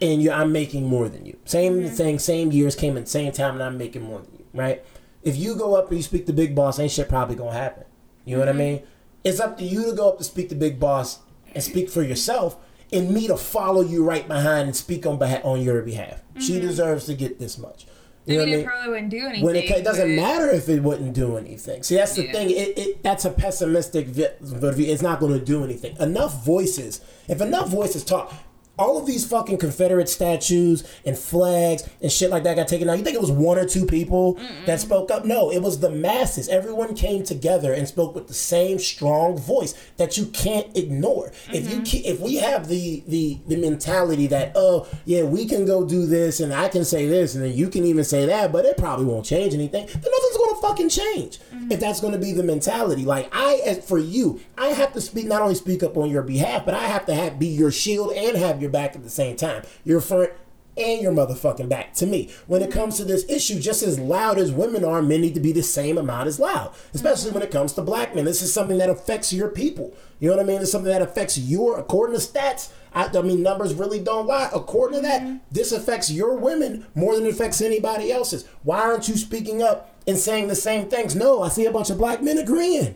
[0.00, 1.38] and you, I'm making more than you.
[1.44, 1.94] Same mm-hmm.
[1.94, 4.84] thing, same years came in same time, and I'm making more than you, right?
[5.22, 7.84] If you go up and you speak to big boss, ain't shit probably gonna happen.
[8.24, 8.82] You know what I mean?
[9.22, 11.20] It's up to you to go up to speak to big boss
[11.54, 12.56] and speak for yourself,
[12.92, 16.22] and me to follow you right behind and speak on behalf on your behalf.
[16.38, 16.66] She mm-hmm.
[16.66, 17.86] deserves to get this much.
[18.26, 19.44] You know I mean, it probably wouldn't do anything.
[19.44, 21.82] when it, it doesn't but- matter if it wouldn't do anything.
[21.82, 22.32] See, that's the Yeah.
[22.32, 22.50] thing.
[22.50, 24.28] It, it that's a pessimistic view.
[24.40, 25.96] it's not going to do anything.
[25.98, 27.00] Enough voices.
[27.28, 28.32] If enough voices talk,
[28.80, 32.98] all of these fucking Confederate statues and flags and shit like that got taken out.
[32.98, 35.24] You think it was one or two people that spoke up?
[35.24, 36.48] No, it was the masses.
[36.48, 41.30] Everyone came together and spoke with the same strong voice that you can't ignore.
[41.52, 41.82] If you mm-hmm.
[41.82, 46.06] ke- if we have the the the mentality that oh yeah we can go do
[46.06, 48.78] this and I can say this and then you can even say that, but it
[48.78, 49.86] probably won't change anything.
[49.86, 51.38] Then nothing's gonna fucking change
[51.70, 53.04] if that's gonna be the mentality.
[53.04, 56.22] Like I, as for you, I have to speak not only speak up on your
[56.22, 59.10] behalf, but I have to have be your shield and have your back at the
[59.10, 59.62] same time.
[59.84, 60.32] Your front
[60.76, 62.30] and your motherfucking back to me.
[62.46, 65.40] When it comes to this issue, just as loud as women are, men need to
[65.40, 66.72] be the same amount as loud.
[66.94, 68.24] Especially when it comes to black men.
[68.24, 69.94] This is something that affects your people.
[70.18, 70.60] You know what I mean?
[70.60, 72.70] It's something that affects your, according to stats.
[72.92, 74.50] I, I mean, numbers really don't lie.
[74.52, 78.46] According to that, this affects your women more than it affects anybody else's.
[78.62, 81.14] Why aren't you speaking up and saying the same things?
[81.14, 82.94] No, I see a bunch of black men agreeing.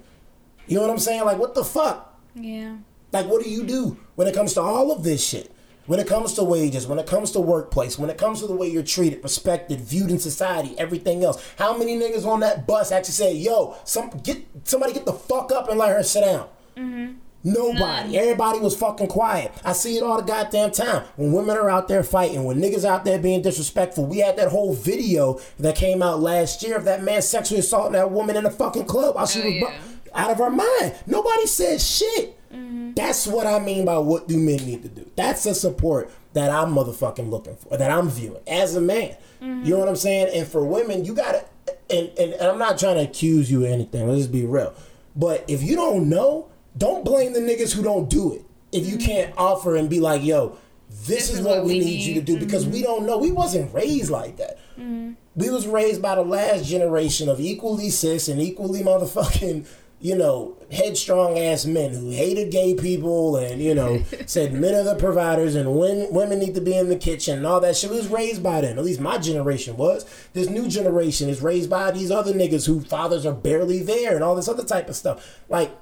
[0.66, 1.24] You know what I'm saying?
[1.24, 2.18] Like, what the fuck?
[2.34, 2.76] Yeah.
[3.12, 5.50] Like, what do you do when it comes to all of this shit?
[5.86, 8.54] When it comes to wages, when it comes to workplace, when it comes to the
[8.54, 11.46] way you're treated, respected, viewed in society, everything else.
[11.58, 15.52] How many niggas on that bus actually say, "Yo, some get somebody get the fuck
[15.52, 16.48] up and let her sit down"?
[16.74, 17.12] Mm-hmm.
[17.44, 18.16] Nobody.
[18.16, 19.52] Everybody was fucking quiet.
[19.64, 21.04] I see it all the goddamn time.
[21.16, 24.06] When women are out there fighting, when niggas out there being disrespectful.
[24.06, 27.92] We had that whole video that came out last year of that man sexually assaulting
[27.92, 29.78] that woman in a fucking club while she Oh, was bu- yeah.
[30.14, 30.94] out of her mind.
[31.06, 32.38] Nobody said shit.
[32.50, 32.92] Mm-hmm.
[32.94, 35.10] That's what I mean by what do men need to do.
[35.16, 39.16] That's the support that I'm motherfucking looking for, that I'm viewing as a man.
[39.42, 39.64] Mm-hmm.
[39.64, 40.30] You know what I'm saying?
[40.34, 41.44] And for women, you gotta,
[41.90, 44.72] and, and, and I'm not trying to accuse you of anything, let's just be real.
[45.14, 48.44] But if you don't know, don't blame the niggas who don't do it.
[48.72, 49.06] If you mm-hmm.
[49.06, 50.58] can't offer and be like, yo,
[51.06, 52.82] this, is, what, we need, you to do because we mm-hmm.
[52.82, 53.18] don't know.
[53.18, 54.58] We wasn't raised like that.
[54.78, 55.12] Mm-hmm.
[55.36, 59.66] We was raised by the last generation of equally cis and equally motherfucking,
[60.00, 64.84] you know, headstrong ass men who hated gay people and, you know, said men are
[64.84, 67.90] the providers and when, women need to be in the kitchen and all that shit.
[67.90, 68.78] We was raised by them.
[68.78, 70.04] At least my generation was.
[70.32, 74.22] This new generation is raised by these other niggas whose fathers are barely there and
[74.22, 75.40] all this other type of stuff.
[75.48, 75.76] Like,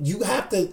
[0.00, 0.72] you have to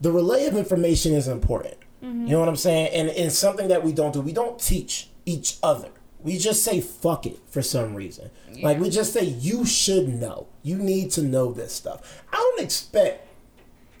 [0.00, 1.76] the relay of information is important.
[2.02, 2.26] Mm-hmm.
[2.26, 2.94] You know what I'm saying?
[2.94, 4.20] And it's something that we don't do.
[4.20, 5.90] We don't teach each other.
[6.22, 8.30] We just say fuck it for some reason.
[8.62, 10.48] Like we just say you should know.
[10.62, 12.22] You need to know this stuff.
[12.32, 13.26] I don't expect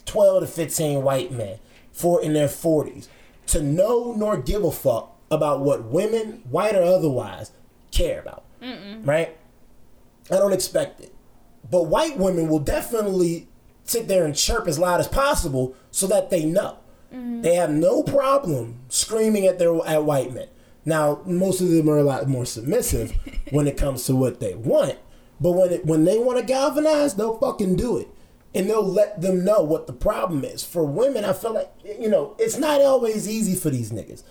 [0.06, 1.58] 12 to 15 white men
[1.92, 3.08] for in their 40s
[3.48, 7.52] to know nor give a fuck about what women, white or otherwise,
[7.90, 8.44] care about.
[9.06, 9.36] Right?
[10.30, 11.14] I don't expect it.
[11.70, 13.48] But white women will definitely
[13.90, 16.78] sit there and chirp as loud as possible so that they know.
[17.12, 17.42] Mm-hmm.
[17.42, 20.48] They have no problem screaming at their at white men.
[20.84, 23.12] Now, most of them are a lot more submissive
[23.50, 24.98] when it comes to what they want,
[25.40, 28.08] but when it, when they want to galvanize, they'll fucking do it.
[28.52, 30.64] And they'll let them know what the problem is.
[30.64, 34.22] For women, I feel like you know, it's not always easy for these niggas.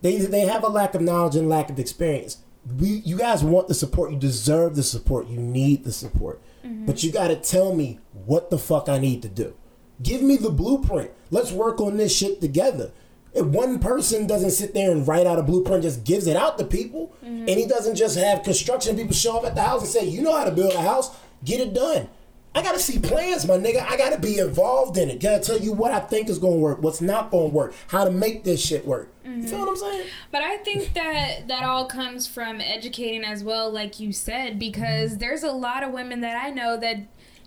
[0.00, 2.38] They they have a lack of knowledge and lack of experience.
[2.78, 6.40] We you guys want the support, you deserve the support, you need the support.
[6.64, 6.86] Mm-hmm.
[6.86, 9.54] But you gotta tell me what the fuck I need to do.
[10.02, 11.10] Give me the blueprint.
[11.30, 12.92] Let's work on this shit together.
[13.34, 16.58] If one person doesn't sit there and write out a blueprint, just gives it out
[16.58, 17.48] to people, mm-hmm.
[17.48, 20.22] and he doesn't just have construction people show up at the house and say, "You
[20.22, 22.08] know how to build a house, get it done."
[22.54, 23.82] I gotta see plans, my nigga.
[23.88, 25.20] I gotta be involved in it.
[25.20, 28.10] Gotta tell you what I think is gonna work, what's not gonna work, how to
[28.10, 29.08] make this shit work.
[29.24, 29.58] You feel mm-hmm.
[29.60, 30.06] what I'm saying?
[30.30, 35.16] But I think that that all comes from educating as well, like you said, because
[35.16, 36.98] there's a lot of women that I know that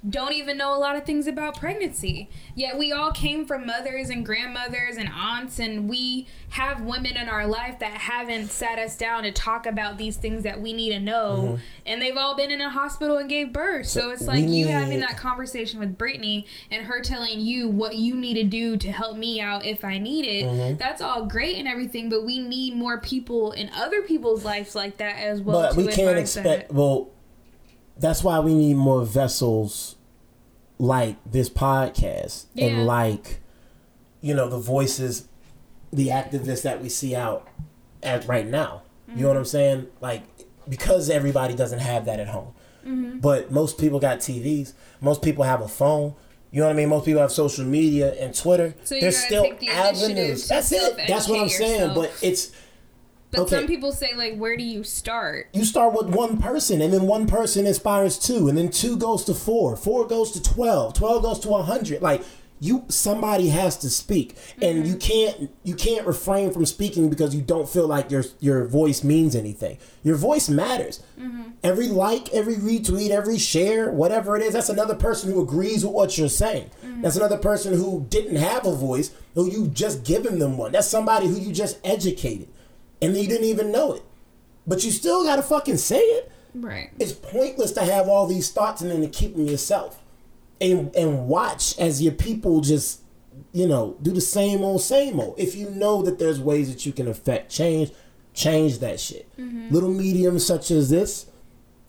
[0.08, 2.30] don't even know a lot of things about pregnancy.
[2.53, 7.28] Yet we all came from mothers and grandmothers and aunts, and we have women in
[7.28, 10.91] our life that haven't sat us down to talk about these things that we need
[10.91, 11.60] to know.
[11.86, 13.88] And they've all been in a hospital and gave birth.
[13.88, 18.16] So, it's like you having that conversation with Brittany and her telling you what you
[18.16, 20.45] need to do to help me out if I need it.
[20.45, 20.78] Mm-hmm.
[20.78, 24.97] That's all great and everything, but we need more people in other people's lives like
[24.97, 25.62] that as well.
[25.62, 26.68] but we can't expect.
[26.68, 26.74] That.
[26.74, 27.10] Well,
[27.97, 29.95] that's why we need more vessels
[30.78, 32.67] like this podcast Yeah.
[32.67, 33.39] and like
[34.21, 35.28] you know the voices
[35.93, 37.47] the activists that we see out
[38.03, 39.28] at right now you know mm-hmm.
[39.28, 40.23] what i'm saying like
[40.67, 42.53] because everybody doesn't have that at home
[42.86, 43.19] mm-hmm.
[43.19, 46.15] but most people got tvs most people have a phone
[46.55, 46.88] you know what I mean?
[46.88, 48.73] Most people have social media and Twitter.
[48.86, 50.47] So you still take the initiative avenues.
[50.47, 50.95] That's it.
[51.05, 51.89] That's what I'm saying.
[51.89, 51.95] yourself.
[51.95, 52.53] But it's
[53.36, 53.56] But Okay.
[53.56, 55.48] some people say like, where do you start?
[55.54, 59.24] you start with one person and then one person inspires two and then two goes
[59.26, 62.24] to four four goes to 12 12 goes to 100 like
[62.60, 65.38] you somebody has to speak and you mm-hmm.
[65.38, 69.36] can't you can't refrain from speaking because you don't feel like your your voice means
[69.36, 69.78] anything.
[70.04, 71.04] Your voice matters.
[71.20, 71.44] Mm-hmm.
[71.64, 75.94] Every like every retweet every share whatever it is that's another person who agrees with
[75.94, 76.70] what you're saying.
[76.84, 77.02] Mm-hmm.
[77.02, 80.72] That's another person who didn't have a voice who you just given them one.
[80.72, 82.48] That's somebody who you just educated
[83.06, 84.03] and you didn't even know it
[84.68, 86.32] but you still gotta fucking say it.
[86.53, 86.89] Right.
[86.99, 90.01] It's pointless to have all these thoughts and then to keep them yourself,
[90.62, 93.01] and and watch as your people just
[93.51, 95.36] you know do the same old same old.
[95.38, 97.91] If you know that there's ways that you can affect change,
[98.34, 99.30] change that shit.
[99.38, 99.70] Mm-hmm.
[99.74, 101.28] Little mediums such as this,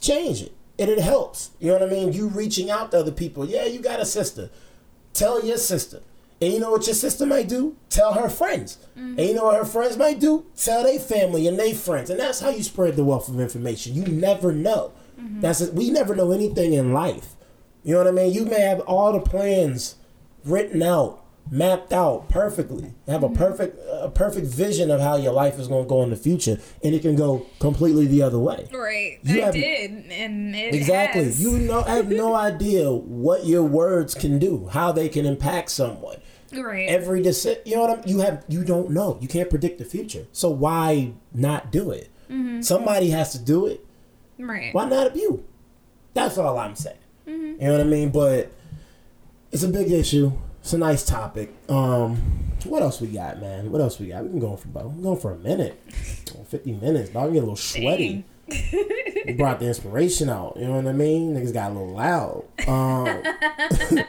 [0.00, 1.50] change it, and it helps.
[1.60, 2.12] You know what I mean?
[2.12, 3.44] You reaching out to other people.
[3.46, 4.50] Yeah, you got a sister.
[5.14, 6.02] Tell your sister.
[6.40, 7.76] And you know what your sister might do?
[7.88, 8.78] Tell her friends.
[8.94, 10.44] And you know what her friends might do?
[10.56, 12.10] Tell their family and their friends.
[12.10, 13.94] And that's how you spread the wealth of information.
[13.94, 14.92] You never know.
[15.18, 15.40] Mm-hmm.
[15.40, 15.72] That's it.
[15.74, 17.36] We never know anything in life.
[17.82, 18.32] You know what I mean?
[18.34, 19.94] You may have all the plans
[20.44, 22.92] written out, mapped out perfectly.
[23.06, 23.36] Have a mm-hmm.
[23.36, 26.58] perfect a perfect vision of how your life is going to go in the future,
[26.84, 28.68] and it can go completely the other way.
[28.72, 29.20] Right.
[29.22, 31.24] You I have- did, and it Exactly.
[31.24, 31.40] has.
[31.42, 36.16] You know have no idea what your words can do, how they can impact someone.
[36.64, 36.88] Right.
[36.88, 38.08] Every decision, you know what I'm.
[38.08, 39.18] You have you don't know.
[39.20, 40.26] You can't predict the future.
[40.32, 42.10] So why not do it?
[42.62, 43.86] Somebody has to do it.
[44.38, 44.74] right.
[44.74, 45.44] Why not you?
[46.14, 46.96] That's all I'm saying.
[47.26, 48.10] You know what I mean?
[48.10, 48.50] But
[49.52, 50.32] it's a big issue.
[50.60, 51.54] It's a nice topic.
[51.68, 52.16] Um,
[52.64, 53.70] what else we got, man?
[53.70, 54.22] What else we got?
[54.22, 55.80] We've been going for about going for a minute,
[56.48, 57.10] fifty minutes.
[57.10, 58.24] Dog, I'm getting a little sweaty.
[58.48, 60.56] we brought the inspiration out.
[60.56, 61.34] You know what I mean?
[61.34, 62.44] Niggas got a little loud.
[62.66, 63.22] Um,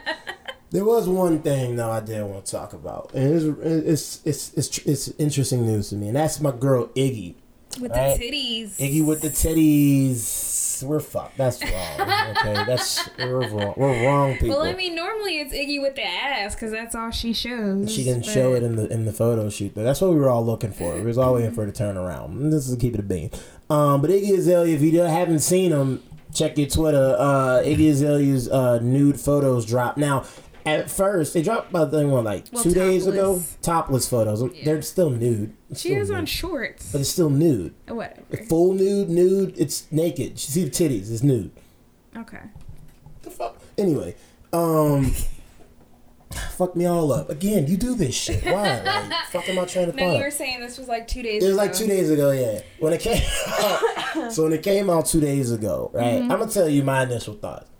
[0.70, 4.56] there was one thing though I did want to talk about, and it's it's it's
[4.56, 7.34] it's, it's interesting news to me, and that's my girl Iggy.
[7.80, 8.18] With Right.
[8.18, 8.76] the titties.
[8.78, 9.28] Iggy with the
[9.92, 10.82] titties.
[10.82, 11.36] We're fucked.
[11.36, 12.00] That's wrong.
[12.30, 13.74] Okay, that's we're wrong.
[13.76, 14.50] We're wrong people.
[14.50, 17.92] Well, I mean, normally it's Iggy with the ass because that's all she shows.
[17.92, 19.74] she didn't but- show it in the in the photo shoot.
[19.74, 19.82] Though.
[19.84, 20.94] That's what we were all looking for.
[20.94, 22.50] We was all waiting for her to turn around.
[22.50, 23.30] This is keep it a bean.
[23.70, 26.02] Um, but Iggy Azalea, if you haven't seen him,
[26.32, 27.16] check your Twitter.
[27.18, 29.98] Uh, Iggy Azalea's uh, nude photos dropped.
[29.98, 30.24] Now,
[30.68, 33.34] at first, they dropped about thing what like Well, two days ago.
[33.34, 33.56] topless.
[33.62, 34.52] Topless photos.
[34.64, 35.54] They're still nude.
[35.70, 36.90] It's She still is on shorts.
[36.92, 37.74] but it's still nude.
[37.86, 38.22] Whatever.
[38.48, 39.54] Full nude, nude.
[39.58, 40.32] It's naked.
[40.32, 41.12] You see the titties.
[41.12, 41.50] It's nude.
[42.16, 42.40] Okay.
[43.22, 43.58] The fuck?
[43.76, 44.14] Anyway,
[44.52, 45.12] um,
[46.56, 47.30] fuck me all up.
[47.30, 48.44] Again, you do this shit.
[48.44, 48.80] Why?
[48.82, 51.46] Like, fucking my train of No, you were saying this was like two days It
[51.46, 51.62] was ago.
[51.64, 52.60] like two days ago, yeah.
[52.80, 56.20] When it came out, so when it came out two days ago, right?
[56.22, 56.32] Mm-hmm.
[56.32, 57.70] I'm gonna tell you my initial thoughts.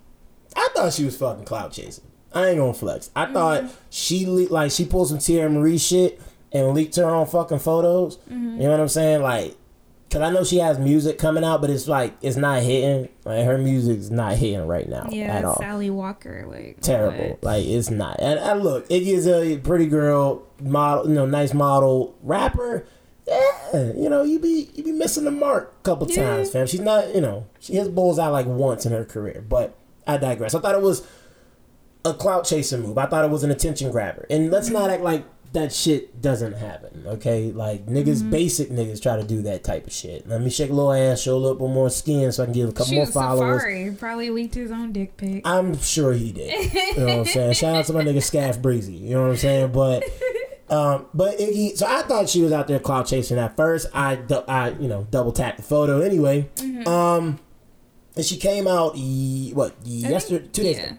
[0.55, 2.05] I thought she was fucking clout chasing.
[2.33, 3.09] I ain't gonna flex.
[3.15, 3.73] I thought Mm-hmm.
[3.89, 6.21] she le- like she pulled some Teairra Mari shit
[6.51, 8.17] and leaked her own fucking photos.
[8.17, 8.57] Mm-hmm.
[8.61, 9.21] You know what I'm saying?
[9.21, 9.55] Like,
[10.11, 13.09] cause I know she has music coming out, but it's like it's not hitting.
[13.25, 17.29] Like her music's not hitting right now Yeah, at all Sally Walker, like terrible.
[17.29, 17.43] what?
[17.43, 18.19] Like it's not.
[18.19, 22.85] And, and look, Iggy is a pretty girl, model, you know, nice model, rapper.
[23.27, 26.23] Yeah, you know, you be you be missing the mark a couple Yeah.
[26.37, 26.65] times, fam.
[26.65, 29.43] She's not, you know, she hits bulls out like once in her career.
[29.47, 29.75] But
[30.07, 30.55] I digress.
[30.55, 31.05] I thought it was
[32.05, 32.97] a clout chasing move.
[32.97, 34.25] I thought it was an attention grabber.
[34.29, 37.03] And let's not act like that shit doesn't happen.
[37.07, 38.29] Okay, like niggas, Mm-hmm.
[38.29, 40.27] basic niggas try to do that type of shit.
[40.27, 42.53] Let me shake a little ass, show a little bit more skin, so I can
[42.53, 43.63] get a couple more followers.
[43.63, 45.47] Safaree probably leaked his own dick pic.
[45.47, 46.73] I'm sure he did.
[46.73, 47.53] You know what I'm saying?
[47.53, 48.93] Shout out to my nigga Scaff Beezy.
[48.93, 49.71] You know what I'm saying?
[49.71, 50.03] But
[50.69, 53.87] um, but Iggy, so I thought she was out there clout chasing at first.
[53.93, 56.47] I I you know double tapped the photo anyway.
[56.85, 57.39] Um,
[58.15, 60.83] and she came out what yesterday, two days yeah.
[60.85, 60.97] ago,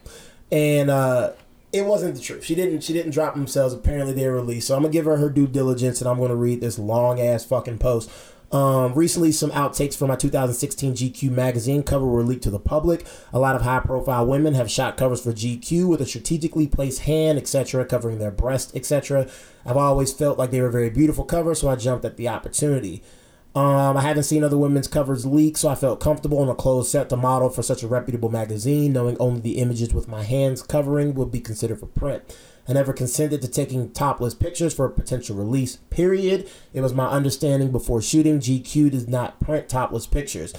[0.52, 1.32] and uh,
[1.72, 2.44] it wasn't the truth.
[2.44, 3.74] She didn't she didn't drop themselves.
[3.74, 4.68] Apparently they're released.
[4.68, 7.44] So I'm gonna give her her due diligence, and I'm gonna read this long ass
[7.44, 8.10] fucking post.
[8.52, 13.06] Um, recently, some outtakes from my 2016 GQ magazine cover were leaked to the public.
[13.32, 17.38] A lot of high-profile women have shot covers for GQ with a strategically placed hand,
[17.38, 19.28] etc., covering their breast, etc.
[19.64, 23.04] I've always felt like they were very beautiful covers, so I jumped at the opportunity.
[23.52, 26.88] Um, I haven't seen other women's covers leak, so I felt comfortable in a closed
[26.88, 30.62] set to model for such a reputable magazine, knowing only the images with my hands
[30.62, 32.22] covering would be considered for print.
[32.68, 36.48] I never consented to taking topless pictures for a potential release, period.
[36.72, 40.54] It was my understanding before shooting GQ does not print topless pictures.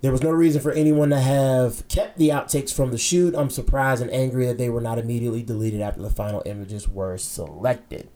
[0.00, 3.34] There was no reason for anyone to have kept the outtakes from the shoot.
[3.34, 7.18] I'm surprised and angry that they were not immediately deleted after the final images were
[7.18, 8.08] selected.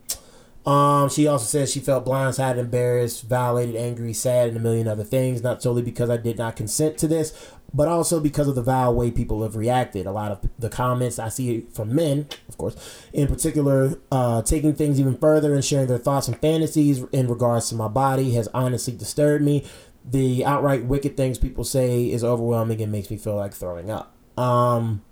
[0.65, 5.05] Um, she also says she felt blindsided, embarrassed, violated, angry, sad, and a million other
[5.05, 5.43] things.
[5.43, 8.95] Not solely because I did not consent to this, but also because of the vile
[8.95, 10.07] way people have reacted.
[10.07, 12.77] A lot of the comments I see from men, of course,
[13.13, 17.69] in particular, uh, taking things even further and sharing their thoughts and fantasies in regards
[17.71, 19.65] to my body has honestly disturbed me.
[20.05, 24.15] The outright wicked things people say is overwhelming and makes me feel like throwing up.
[24.39, 25.03] Um,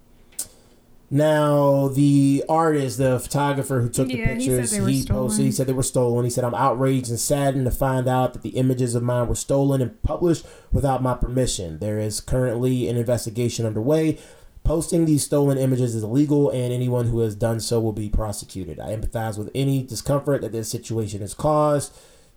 [1.12, 5.04] now, the artist, the photographer who took the Yeah, he said pictures, they were he,
[5.04, 6.24] posted, he said they were stolen.
[6.24, 9.34] He said, I'm outraged and saddened to find out that the images of mine were
[9.34, 11.80] stolen and published without my permission.
[11.80, 14.18] There is currently an investigation underway.
[14.62, 18.78] Posting these stolen images is illegal, and anyone who has done so will be prosecuted.
[18.78, 21.92] I empathize with any discomfort that this situation has caused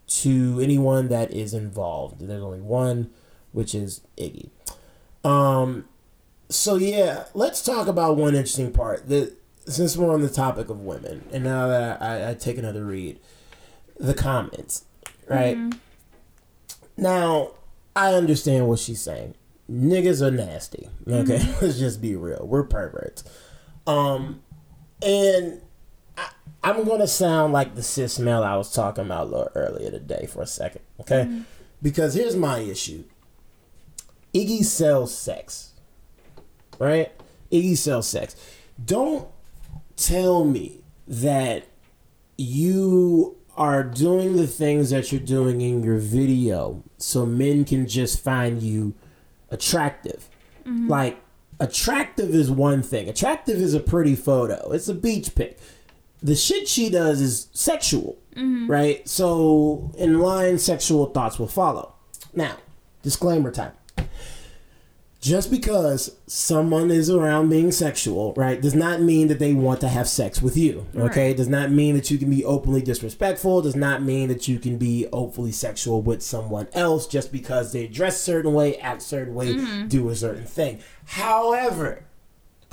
[0.08, 2.22] to anyone that is involved.
[2.22, 3.12] There's only one,
[3.52, 4.50] which is Iggy.
[5.24, 5.86] Um,
[6.54, 9.10] so yeah, let's talk about one interesting part.
[9.10, 9.36] That
[9.68, 13.20] since we're on the topic of women, and now that I, I take another read,
[14.00, 14.86] the comments,
[15.28, 15.58] right?
[15.58, 15.78] Mm-hmm.
[16.96, 17.52] Now,
[17.96, 19.36] I understand what she's saying.
[19.72, 20.90] Niggas are nasty.
[21.08, 21.66] Okay, mm-hmm.
[21.66, 22.46] let's just be real.
[22.46, 23.24] We're perverts.
[23.88, 24.44] Um,
[25.02, 25.62] and
[26.18, 26.30] I,
[26.64, 30.28] I'm gonna sound like the cis male I was talking about a little earlier today
[30.28, 30.82] for a second.
[31.00, 31.42] Okay, mm-hmm.
[31.82, 33.06] because here's my issue.
[34.34, 35.73] Iggy sells sex
[36.84, 37.12] right?
[37.52, 38.36] Iggy sells sex.
[38.84, 39.28] Don't
[39.96, 41.68] tell me that
[42.38, 48.20] you are doing the things that you're doing in your video so men can just
[48.20, 48.94] find you
[49.52, 50.28] attractive.
[50.66, 50.88] Mm-hmm.
[50.88, 51.22] Like,
[51.60, 53.08] attractive is one thing.
[53.08, 54.72] Attractive is a pretty photo.
[54.72, 55.60] It's a beach pic.
[56.24, 58.72] The shit she does is sexual, mm-hmm.
[58.72, 59.08] right?
[59.08, 61.94] So, in line, sexual thoughts will follow.
[62.34, 62.56] Now,
[63.04, 63.74] disclaimer time
[65.24, 69.88] just because someone is around being sexual, right, does not mean that they want to
[69.88, 70.86] have sex with you.
[70.94, 71.38] Okay, Right.
[71.38, 73.62] does not mean that you can be openly disrespectful.
[73.62, 77.88] Does not mean that you can be openly sexual with someone else just because they
[77.88, 79.88] dress a certain way, act a certain way, Mm-hmm.
[79.88, 80.80] do a certain thing.
[81.06, 82.04] However,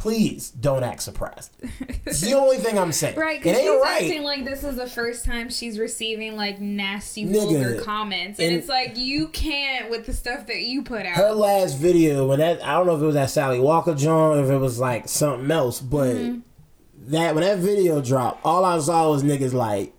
[0.01, 1.55] please don't act surprised.
[2.07, 3.19] it's the only thing I'm saying.
[3.19, 4.03] Right, it because she's ain't right.
[4.03, 8.49] acting like this is the first time she's receiving like nasty, Nigga, vulgar comments, and,
[8.49, 11.17] and- it's like you can't with the stuff that you put out.
[11.17, 14.39] her last video when that I don't know if it was that Sally Walker John
[14.39, 16.41] or if it was like something else, but mm-hmm.
[17.11, 19.93] that when that video dropped, all I saw was niggas like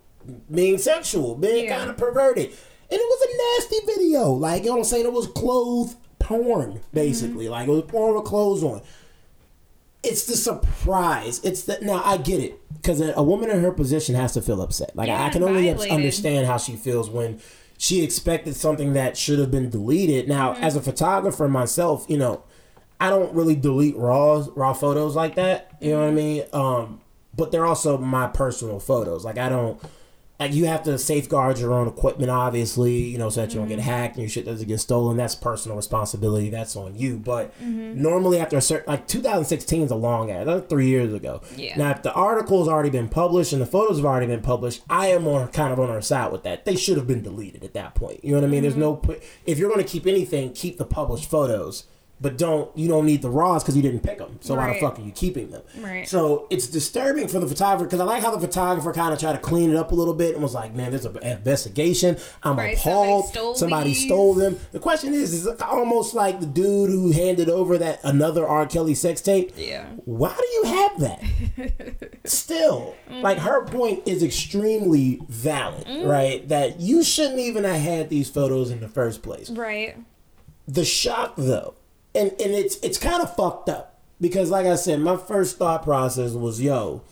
[0.52, 1.78] being sexual, being Yeah.
[1.78, 2.52] kind of perverted, and
[2.90, 4.32] it was a nasty video.
[4.32, 5.06] Like you know what I'm saying?
[5.06, 7.44] It was clothes porn basically.
[7.44, 7.52] Mm-hmm.
[7.52, 8.82] Like it was porn with clothes on.
[10.02, 11.40] It's the surprise.
[11.44, 14.42] It's the now I get it because a, a woman in her position has to
[14.42, 14.96] feel upset.
[14.96, 15.92] Like I, I can only violated.
[15.92, 17.40] understand how she feels when
[17.78, 20.28] she expected something that should have been deleted.
[20.28, 20.64] Now, Mm-hmm.
[20.64, 22.42] as a photographer myself, you know,
[23.00, 25.70] I don't really delete raw raw photos like that.
[25.80, 26.16] You know what I Mm-hmm.
[26.16, 26.42] mean?
[26.52, 27.00] Um,
[27.36, 29.24] but they're also my personal photos.
[29.24, 29.80] Like I don't.
[30.40, 33.68] Like you have to safeguard your own equipment, obviously, you know, so that you don't
[33.68, 33.88] get Mm-hmm.
[33.88, 35.16] hacked and your shit doesn't get stolen.
[35.16, 36.50] That's personal responsibility.
[36.50, 37.18] That's on you.
[37.18, 38.02] But Mm-hmm.
[38.02, 40.48] normally, after a certain, like 2016 is a long ad.
[40.48, 41.42] That's three years ago.
[41.56, 41.76] Yeah.
[41.78, 45.08] Now, if the article's already been published and the photos have already been published, I
[45.08, 46.64] am on kind of on our side with that.
[46.64, 48.24] They should have been deleted at that point.
[48.24, 48.62] You know what I mean?
[48.62, 49.00] There's no.
[49.46, 51.84] If you're going to keep anything, keep the published photos.
[52.22, 54.38] But don't you don't need the raws because you didn't pick them.
[54.42, 55.62] So why the fuck are you keeping them?
[55.80, 56.08] Right.
[56.08, 59.32] So it's disturbing for the photographer because I like how the photographer kind of tried
[59.32, 62.16] to clean it up a little bit and was like, "Man, there's an investigation.
[62.44, 63.24] I'm Right, appalled.
[63.24, 66.90] somebody stole Somebody these." stole them." The question is, is it almost like the dude
[66.90, 68.66] who handed over that another R.
[68.66, 69.52] Kelly sex tape.
[69.56, 69.86] Yeah.
[70.04, 72.20] Why do you have that?
[72.24, 76.06] Still, like her point is extremely valid, mm.
[76.08, 76.46] right?
[76.48, 79.96] That you shouldn't even have had these photos in the first place Right.
[80.68, 81.74] the shock though
[82.14, 85.82] and and it's it's kind of fucked up because like i said my first thought
[85.82, 87.02] process was yo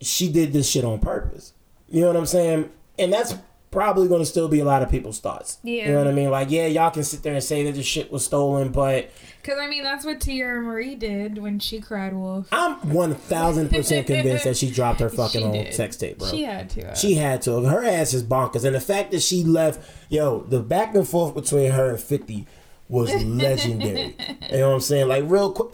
[0.00, 1.52] she did this shit on purpose
[1.88, 3.34] you know what i'm saying and that's
[3.70, 5.86] probably going to still be a lot of people's thoughts Yeah.
[5.86, 7.82] you know what i mean like yeah y'all can sit there and say that the
[7.82, 9.10] shit was stolen but
[9.42, 12.48] Because I mean, that's what Teairra Mari did when she cried wolf.
[12.50, 13.70] i'm 1000%
[14.06, 16.90] convinced that she dropped her fucking old sex tape bro She had to.
[16.90, 17.60] uh, She had to.
[17.64, 18.64] Her ass is bonkers.
[18.64, 22.46] And the fact that she left, yo, the back and forth between her and 50
[22.88, 24.16] was legendary.
[24.50, 25.08] you know what I'm saying?
[25.08, 25.70] Like, real quick.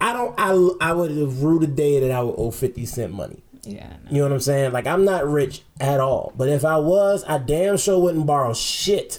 [0.00, 3.12] I don't, I, I would have ruled a day that I would owe 50 cent
[3.12, 3.42] money.
[3.64, 3.96] yeah.
[4.08, 4.72] You know what I'm saying?
[4.72, 6.32] Like, I'm not rich at all.
[6.36, 9.18] But if I was, I damn sure wouldn't borrow shit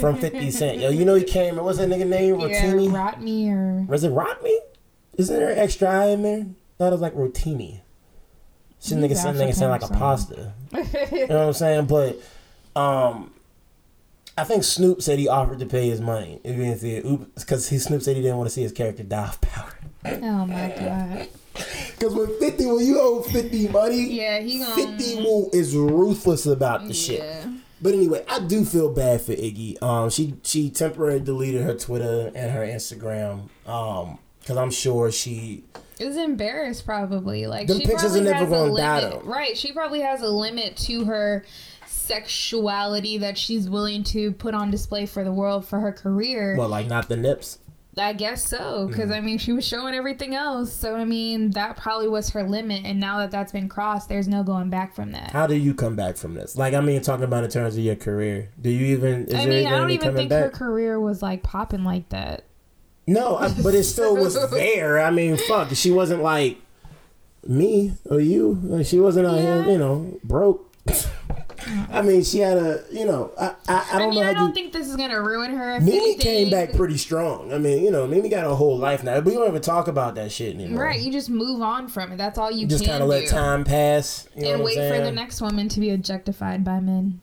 [0.00, 0.80] from 50 Cent.
[0.80, 2.40] Yo, you know he came, what's that nigga name?
[2.40, 2.92] Yeah, Rotini?
[2.92, 4.58] rot me or Was it Rodney?
[5.16, 6.46] Isn't there extra I in there?
[6.76, 7.80] thought it was like Rotini.
[8.82, 10.52] Shit nigga, some nigga sound like a pasta.
[10.74, 11.86] you know what I'm saying?
[11.86, 12.18] But
[12.78, 13.32] um
[14.38, 17.34] I think Snoop said he offered to pay his money if he didn't see it,
[17.34, 19.72] because he Snoop said he didn't want to see his character die of power.
[20.04, 21.28] Oh my god.
[21.98, 24.74] Because with fifty, when you owe fifty money, Yeah, he gonna.
[24.74, 27.24] fifty will is ruthless about the shit.
[27.80, 29.82] But anyway, I do feel bad for Iggy.
[29.82, 33.48] Um, she she temporarily deleted her Twitter and her Instagram.
[33.66, 35.64] Um, because I'm sure she
[35.98, 37.46] is embarrassed probably.
[37.46, 39.56] Like she pictures are never gonna die, Right.
[39.56, 41.46] She probably has a limit to her
[42.06, 46.56] sexuality that she's willing to put on display for the world for her career.
[46.56, 47.58] well, like not the nips.
[47.98, 49.12] I guess so, because Mm-hmm.
[49.14, 50.70] I mean, she was showing everything else.
[50.70, 54.28] So I mean, that probably was her limit, and now that that's been crossed, there's
[54.28, 55.30] no going back from that.
[55.30, 56.56] How do you come back from this?
[56.58, 59.24] Like, I mean, talking about in terms of your career, do you even?
[59.28, 62.44] Is I mean, I don't even think her career was like popping like that.
[63.06, 65.00] No, I, but it still was there.
[65.00, 66.58] I mean, fuck, she wasn't like
[67.46, 68.58] me or you.
[68.62, 70.70] Like, She wasn't out here, you know, broke.
[71.90, 74.32] I mean, she had a, you know, I, I, I I, don't mean, know I
[74.34, 74.54] don't you.
[74.54, 75.76] think this is gonna ruin her.
[75.76, 77.52] If Mimi anything- came back pretty strong.
[77.52, 79.18] I mean, you know, Mimi got a whole life now.
[79.20, 80.84] We don't even talk about that shit anymore.
[80.84, 82.16] Right, you just move on from it.
[82.18, 84.28] That's all you Just kind of let time pass.
[84.36, 87.20] You know and wait for the next woman to be objectified by men.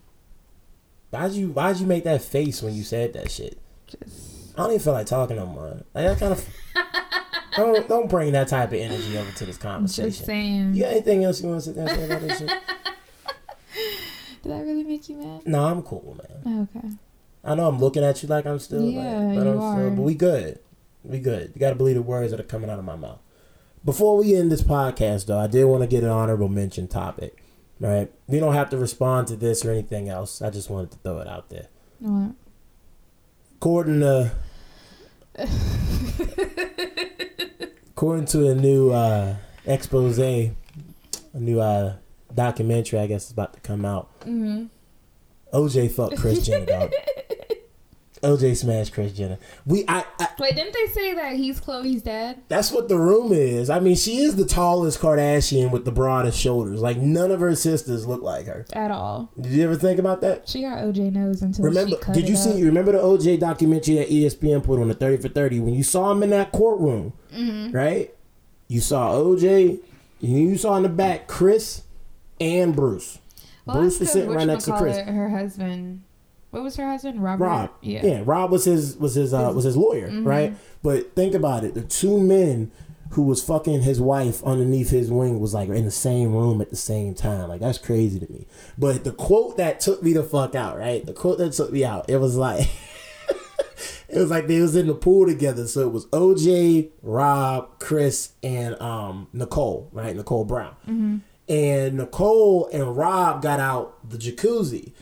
[1.12, 3.58] Why'd you Why'd you make that face when you said that shit?
[3.88, 5.84] Just I don't even feel like talking no more.
[5.94, 6.46] Like that kind of.
[7.56, 10.12] don't don't bring that type of energy over to this conversation.
[10.12, 10.74] just saying.
[10.74, 12.52] You got anything else you want to sit and say about this shit?
[14.44, 15.48] Did that really make you mad?
[15.48, 16.42] No, I'm cool, man.
[16.46, 16.90] Oh, okay.
[17.46, 18.84] I know I'm looking at you like I'm still.
[18.84, 19.76] Yeah, like, but you I'm are.
[19.78, 20.60] Still, but we good.
[21.04, 21.52] We good.
[21.56, 23.20] You got to believe the words that are coming out of my mouth.
[23.86, 27.42] Before we end this podcast, though, I did want to get an honorable mention topic.
[27.80, 28.12] Right?
[28.28, 30.42] We don't have to respond to this or anything else.
[30.42, 31.68] I just wanted to throw it out there.
[32.00, 32.36] What?
[33.56, 34.32] According to
[37.90, 39.36] according to a new uh,
[39.66, 40.52] expose, a
[41.34, 41.96] new uh,
[42.36, 44.20] documentary, I guess is about to come out.
[44.22, 44.66] Mm-hmm.
[45.54, 46.92] OJ fucked Kris Jenner, dog.
[48.24, 49.38] OJ smashed Kris Jenner.
[49.66, 52.42] We, I, I, Wait, didn't they say that he's Khloé's dad?
[52.48, 53.70] that's what the room is.
[53.70, 56.82] I mean, she is the tallest Kardashian with the broadest shoulders.
[56.82, 58.66] Like none of her sisters look like her.
[58.72, 59.30] At all.
[59.40, 60.48] Did you ever think about that?
[60.48, 61.90] She got OJ nose until Remember?
[61.92, 62.52] she cut Did you see?
[62.52, 62.58] up.
[62.58, 65.60] You remember the OJ documentary that ESPN put on the Thirty for Thirty?
[65.60, 67.76] When you saw him in that courtroom, Mm-hmm.
[67.76, 68.14] right?
[68.70, 69.80] You saw OJ.
[70.22, 71.82] You saw in the back Kris
[72.40, 73.20] and Bruce.
[73.66, 74.98] Well, Bruce was sitting right next to Kris.
[74.98, 76.04] Her husband.
[76.52, 77.24] What was her husband?
[77.24, 77.46] Robert.
[77.46, 77.70] Rob.
[77.82, 78.06] Yeah.
[78.06, 78.22] Yeah.
[78.26, 80.28] Rob was his was his uh, was his lawyer, Mm-hmm.
[80.28, 80.56] right?
[80.84, 81.74] But think about it.
[81.74, 82.72] The two men
[83.12, 86.70] who was fucking his wife underneath his wing was like in the same room at
[86.70, 87.48] the same time.
[87.50, 88.48] Like that's crazy to me.
[88.78, 91.06] But the quote that took me the fuck out, right?
[91.06, 92.68] The quote that took me out, it was like
[94.10, 95.68] it was like they was in the pool together.
[95.68, 100.16] So it was OJ, Rob, Kris, and um Nicole, right?
[100.16, 101.24] Nicole Brown.
[101.50, 104.94] And Nicole and Rob got out the jacuzzi.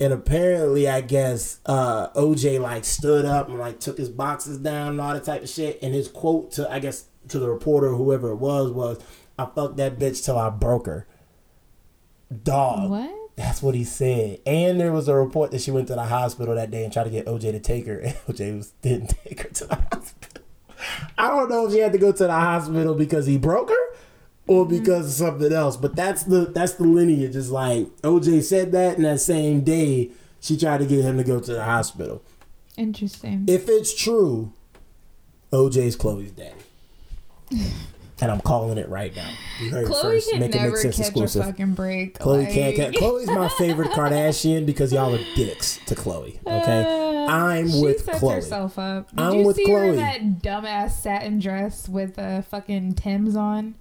[0.00, 4.92] And apparently, I guess uh, OJ like stood up and like took his boxes down
[4.92, 5.78] and all that type of shit.
[5.82, 8.98] And his quote to, I guess, to the reporter, whoever it was, was,
[9.38, 11.06] I fucked that bitch till I broke her.
[12.44, 12.90] Dog.
[12.90, 13.10] What?
[13.36, 14.40] That's what he said.
[14.44, 17.04] And there was a report that she went to the hospital that day and tried
[17.04, 20.42] to get OJ to take her, and OJ was, didn't take her to the hospital.
[21.18, 23.89] I don't know if she had to go to the hospital because he broke her
[24.50, 25.76] or because of something else.
[25.76, 27.36] But that's the that's the lineage.
[27.36, 31.24] It's like OJ said that, and that same day she tried to get him to
[31.24, 32.22] go to the hospital.
[32.76, 33.44] Interesting.
[33.46, 34.52] If it's true,
[35.52, 36.54] OJ's Khloé's daddy.
[38.22, 39.30] And I'm calling it right now.
[39.60, 40.30] Khloé first.
[40.30, 41.40] can Make never catch exclusive.
[41.40, 42.18] a fucking break.
[42.18, 42.94] Khloé like- can't catch.
[42.96, 46.36] Khloé's my favorite Kardashian because y'all are dicks to Khloé.
[46.46, 48.34] Okay, Uh, I'm with sets Khloé.
[48.34, 49.08] herself up.
[49.08, 53.36] Did I'm you with see her in that dumbass satin dress with a fucking Tim's
[53.36, 53.74] on?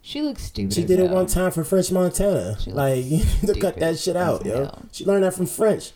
[0.00, 0.72] She looks stupid.
[0.72, 2.56] She did it one time for French Montana.
[2.66, 4.64] Like you need to cut that shit out, yo.
[4.64, 4.82] hell.
[4.92, 5.92] She learned that from French.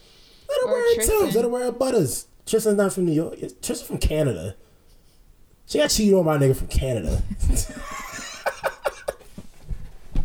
[0.49, 0.95] Let her Or wear.
[0.95, 1.31] Tristan.
[1.31, 2.27] Let her wear her butters.
[2.45, 3.37] Tristan's not from New York.
[3.63, 4.57] Tristan's from Canada.
[5.67, 7.23] She got cheated on by a nigga from Canada.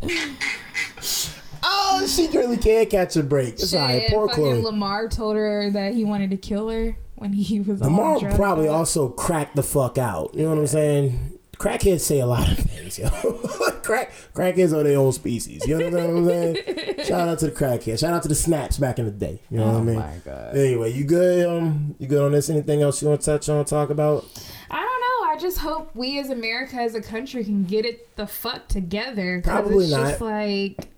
[1.63, 3.53] oh, she really can't catch a break.
[3.53, 4.09] It's Shit, alright.
[4.09, 4.61] Poor Khloé.
[4.63, 8.67] Lamar told her that he wanted to kill her when he was all Lamar probably
[8.67, 10.31] also cracked the fuck out.
[10.33, 11.36] You know what I'm saying?
[11.59, 13.09] Crackheads say a lot of things, yo.
[13.83, 15.65] Crack crackheads are their own species.
[15.65, 16.55] You know what I'm saying?
[17.05, 17.99] Shout out to the crackheads.
[17.99, 19.41] Shout out to the snaps back in the day.
[19.49, 19.95] You know Oh what I mean?
[19.95, 20.55] my god.
[20.57, 21.47] Anyway, you good?
[21.47, 22.49] Um, you good on this?
[22.49, 23.65] Anything else you want to touch on?
[23.65, 24.25] Talk about?
[24.69, 25.31] I don't know.
[25.33, 29.41] I just hope we as America, as a country, can get it the fuck together.
[29.41, 30.27] 'cause Probably it's just not.
[30.27, 30.89] like,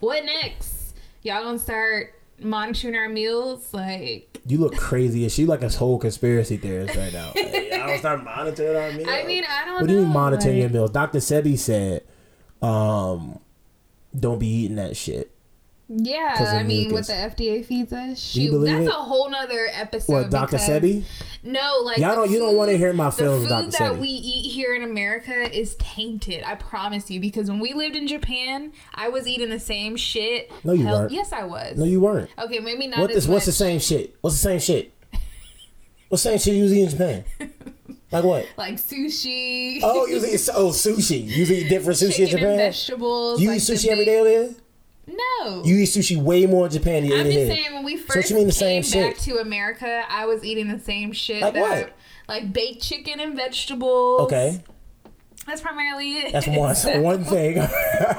[0.00, 0.94] what next?
[1.22, 3.74] Y'all gonna start monitoring our meals?
[3.74, 7.32] Like, You look crazy as she like a whole conspiracy theorist right now.
[7.36, 9.08] Like, I don't start monitoring our meals.
[9.10, 9.74] I mean, I don't.
[9.80, 10.90] what do you mean monitoring like- your meals?
[10.90, 11.18] Dr.
[11.18, 12.02] Sebi said,
[12.62, 13.38] um,
[14.18, 15.30] don't be eating that shit.
[15.90, 17.08] Yeah, I mean, mucus.
[17.08, 18.90] what the FDA feeds us, Do you shoot, believe that's it?
[18.90, 20.12] a whole nother episode.
[20.12, 20.58] What, Dr.
[20.58, 21.02] Sebi?
[21.42, 23.70] No, like Y'all don't- you don't wanna hear my the feelings, food Dr.
[23.70, 23.98] that Sebi.
[24.00, 26.42] we eat here in America is tainted.
[26.44, 30.52] I promise you, because when we lived in Japan, I was eating the same shit.
[30.62, 31.12] No, you Hell- weren't.
[31.12, 31.78] Yes, I was.
[31.78, 32.28] No, you weren't.
[32.38, 33.00] Okay, maybe not.
[33.00, 34.14] What as is what's the same shit?
[34.20, 34.92] What's the same shit?
[36.08, 37.24] What's the same shit you was eating in Japan?
[38.10, 38.46] Like what?
[38.56, 39.80] Like sushi.
[39.82, 41.26] Oh, you was eating oh sushi.
[41.26, 42.56] You was eating different sushi in chicken and Japan.
[42.56, 43.38] vegetables.
[43.42, 44.54] You like eat the sushi every day big- over
[45.08, 45.16] there.
[45.42, 45.62] No.
[45.62, 47.54] You eat sushi way more in Japan than you I'm eat just here.
[47.56, 49.24] saying when we what first you mean the came same back shit?
[49.34, 51.42] to America, I was eating the same shit.
[51.42, 51.92] Like that, what?
[52.28, 54.20] Like baked chicken and vegetables.
[54.22, 54.62] Okay,
[55.46, 56.32] That's primarily it.
[56.32, 57.58] that's one one thing.
[57.60, 57.66] All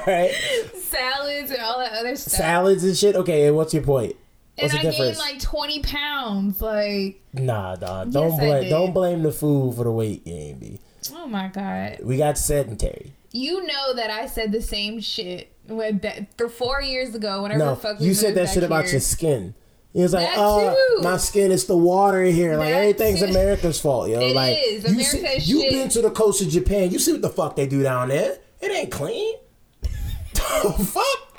[0.06, 0.32] right,
[0.74, 2.34] Salads and all that other stuff.
[2.34, 3.16] salads and shit.
[3.16, 4.14] Okay, and what's your point?
[4.60, 5.18] And What's I the difference?
[5.18, 6.60] gained like 20 pounds.
[6.60, 8.12] Like, nah, dog.
[8.12, 10.78] Don't Yes, blame don't blame the food for the weight gain, B.
[11.14, 11.98] oh my God.
[12.02, 13.12] We got sedentary.
[13.32, 17.70] You know that I said the same shit when that, four years ago, whenever No,
[17.74, 19.54] the fuck we you said that shit about your skin.
[19.94, 21.02] It was like, That oh, too.
[21.02, 22.56] my skin is the water in here.
[22.56, 23.26] Like That everything's too.
[23.26, 24.20] America's fault, yo.
[24.20, 24.84] It like is.
[24.84, 26.90] you see, you been to the coast of Japan.
[26.90, 28.38] You see what the fuck they do down there?
[28.60, 29.36] It ain't clean.
[29.82, 31.29] the fuck.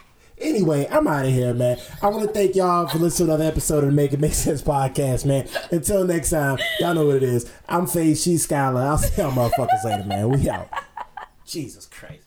[0.42, 1.78] Anyway, I'm out of here, man.
[2.02, 4.34] I want to thank y'all for listening to another episode of the Make It Make
[4.34, 5.48] Sense podcast, man.
[5.72, 7.52] Until next time, y'all know what it is.
[7.70, 8.82] I'm Faye, she's Skylar.
[8.82, 10.30] I'll see y'all motherfuckers later, man.
[10.30, 10.68] We out.
[11.46, 12.21] Jesus Christ.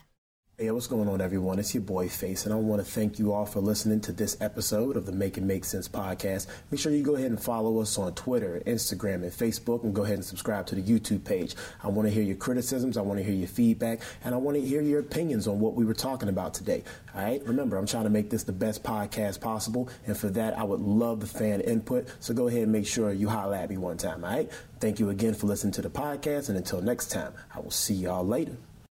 [0.65, 1.59] Hey, what's going on, everyone?
[1.59, 4.41] It's your boy Face, and I want to thank you all for listening to this
[4.41, 6.47] episode of the Make It Make Sense podcast.
[6.71, 10.05] Make sure you go ahead and follow us on Twitter, Instagram, and Facebook, and go
[10.05, 11.55] ahead and subscribe to the YouTube page.
[11.83, 14.57] I want to hear your criticisms, I want to hear your feedback, and I want
[14.57, 16.83] to hear your opinions on what we were talking about today.
[17.15, 17.45] All right?
[17.45, 20.81] Remember, I'm trying to make this the best podcast possible, and for that, I would
[20.81, 22.09] love the fan input.
[22.21, 24.25] So go ahead and make sure you holler at me one time.
[24.25, 24.51] All right?
[24.81, 27.93] Thank you again for listening to the podcast, and until next time, I will see
[27.93, 28.57] y'all later.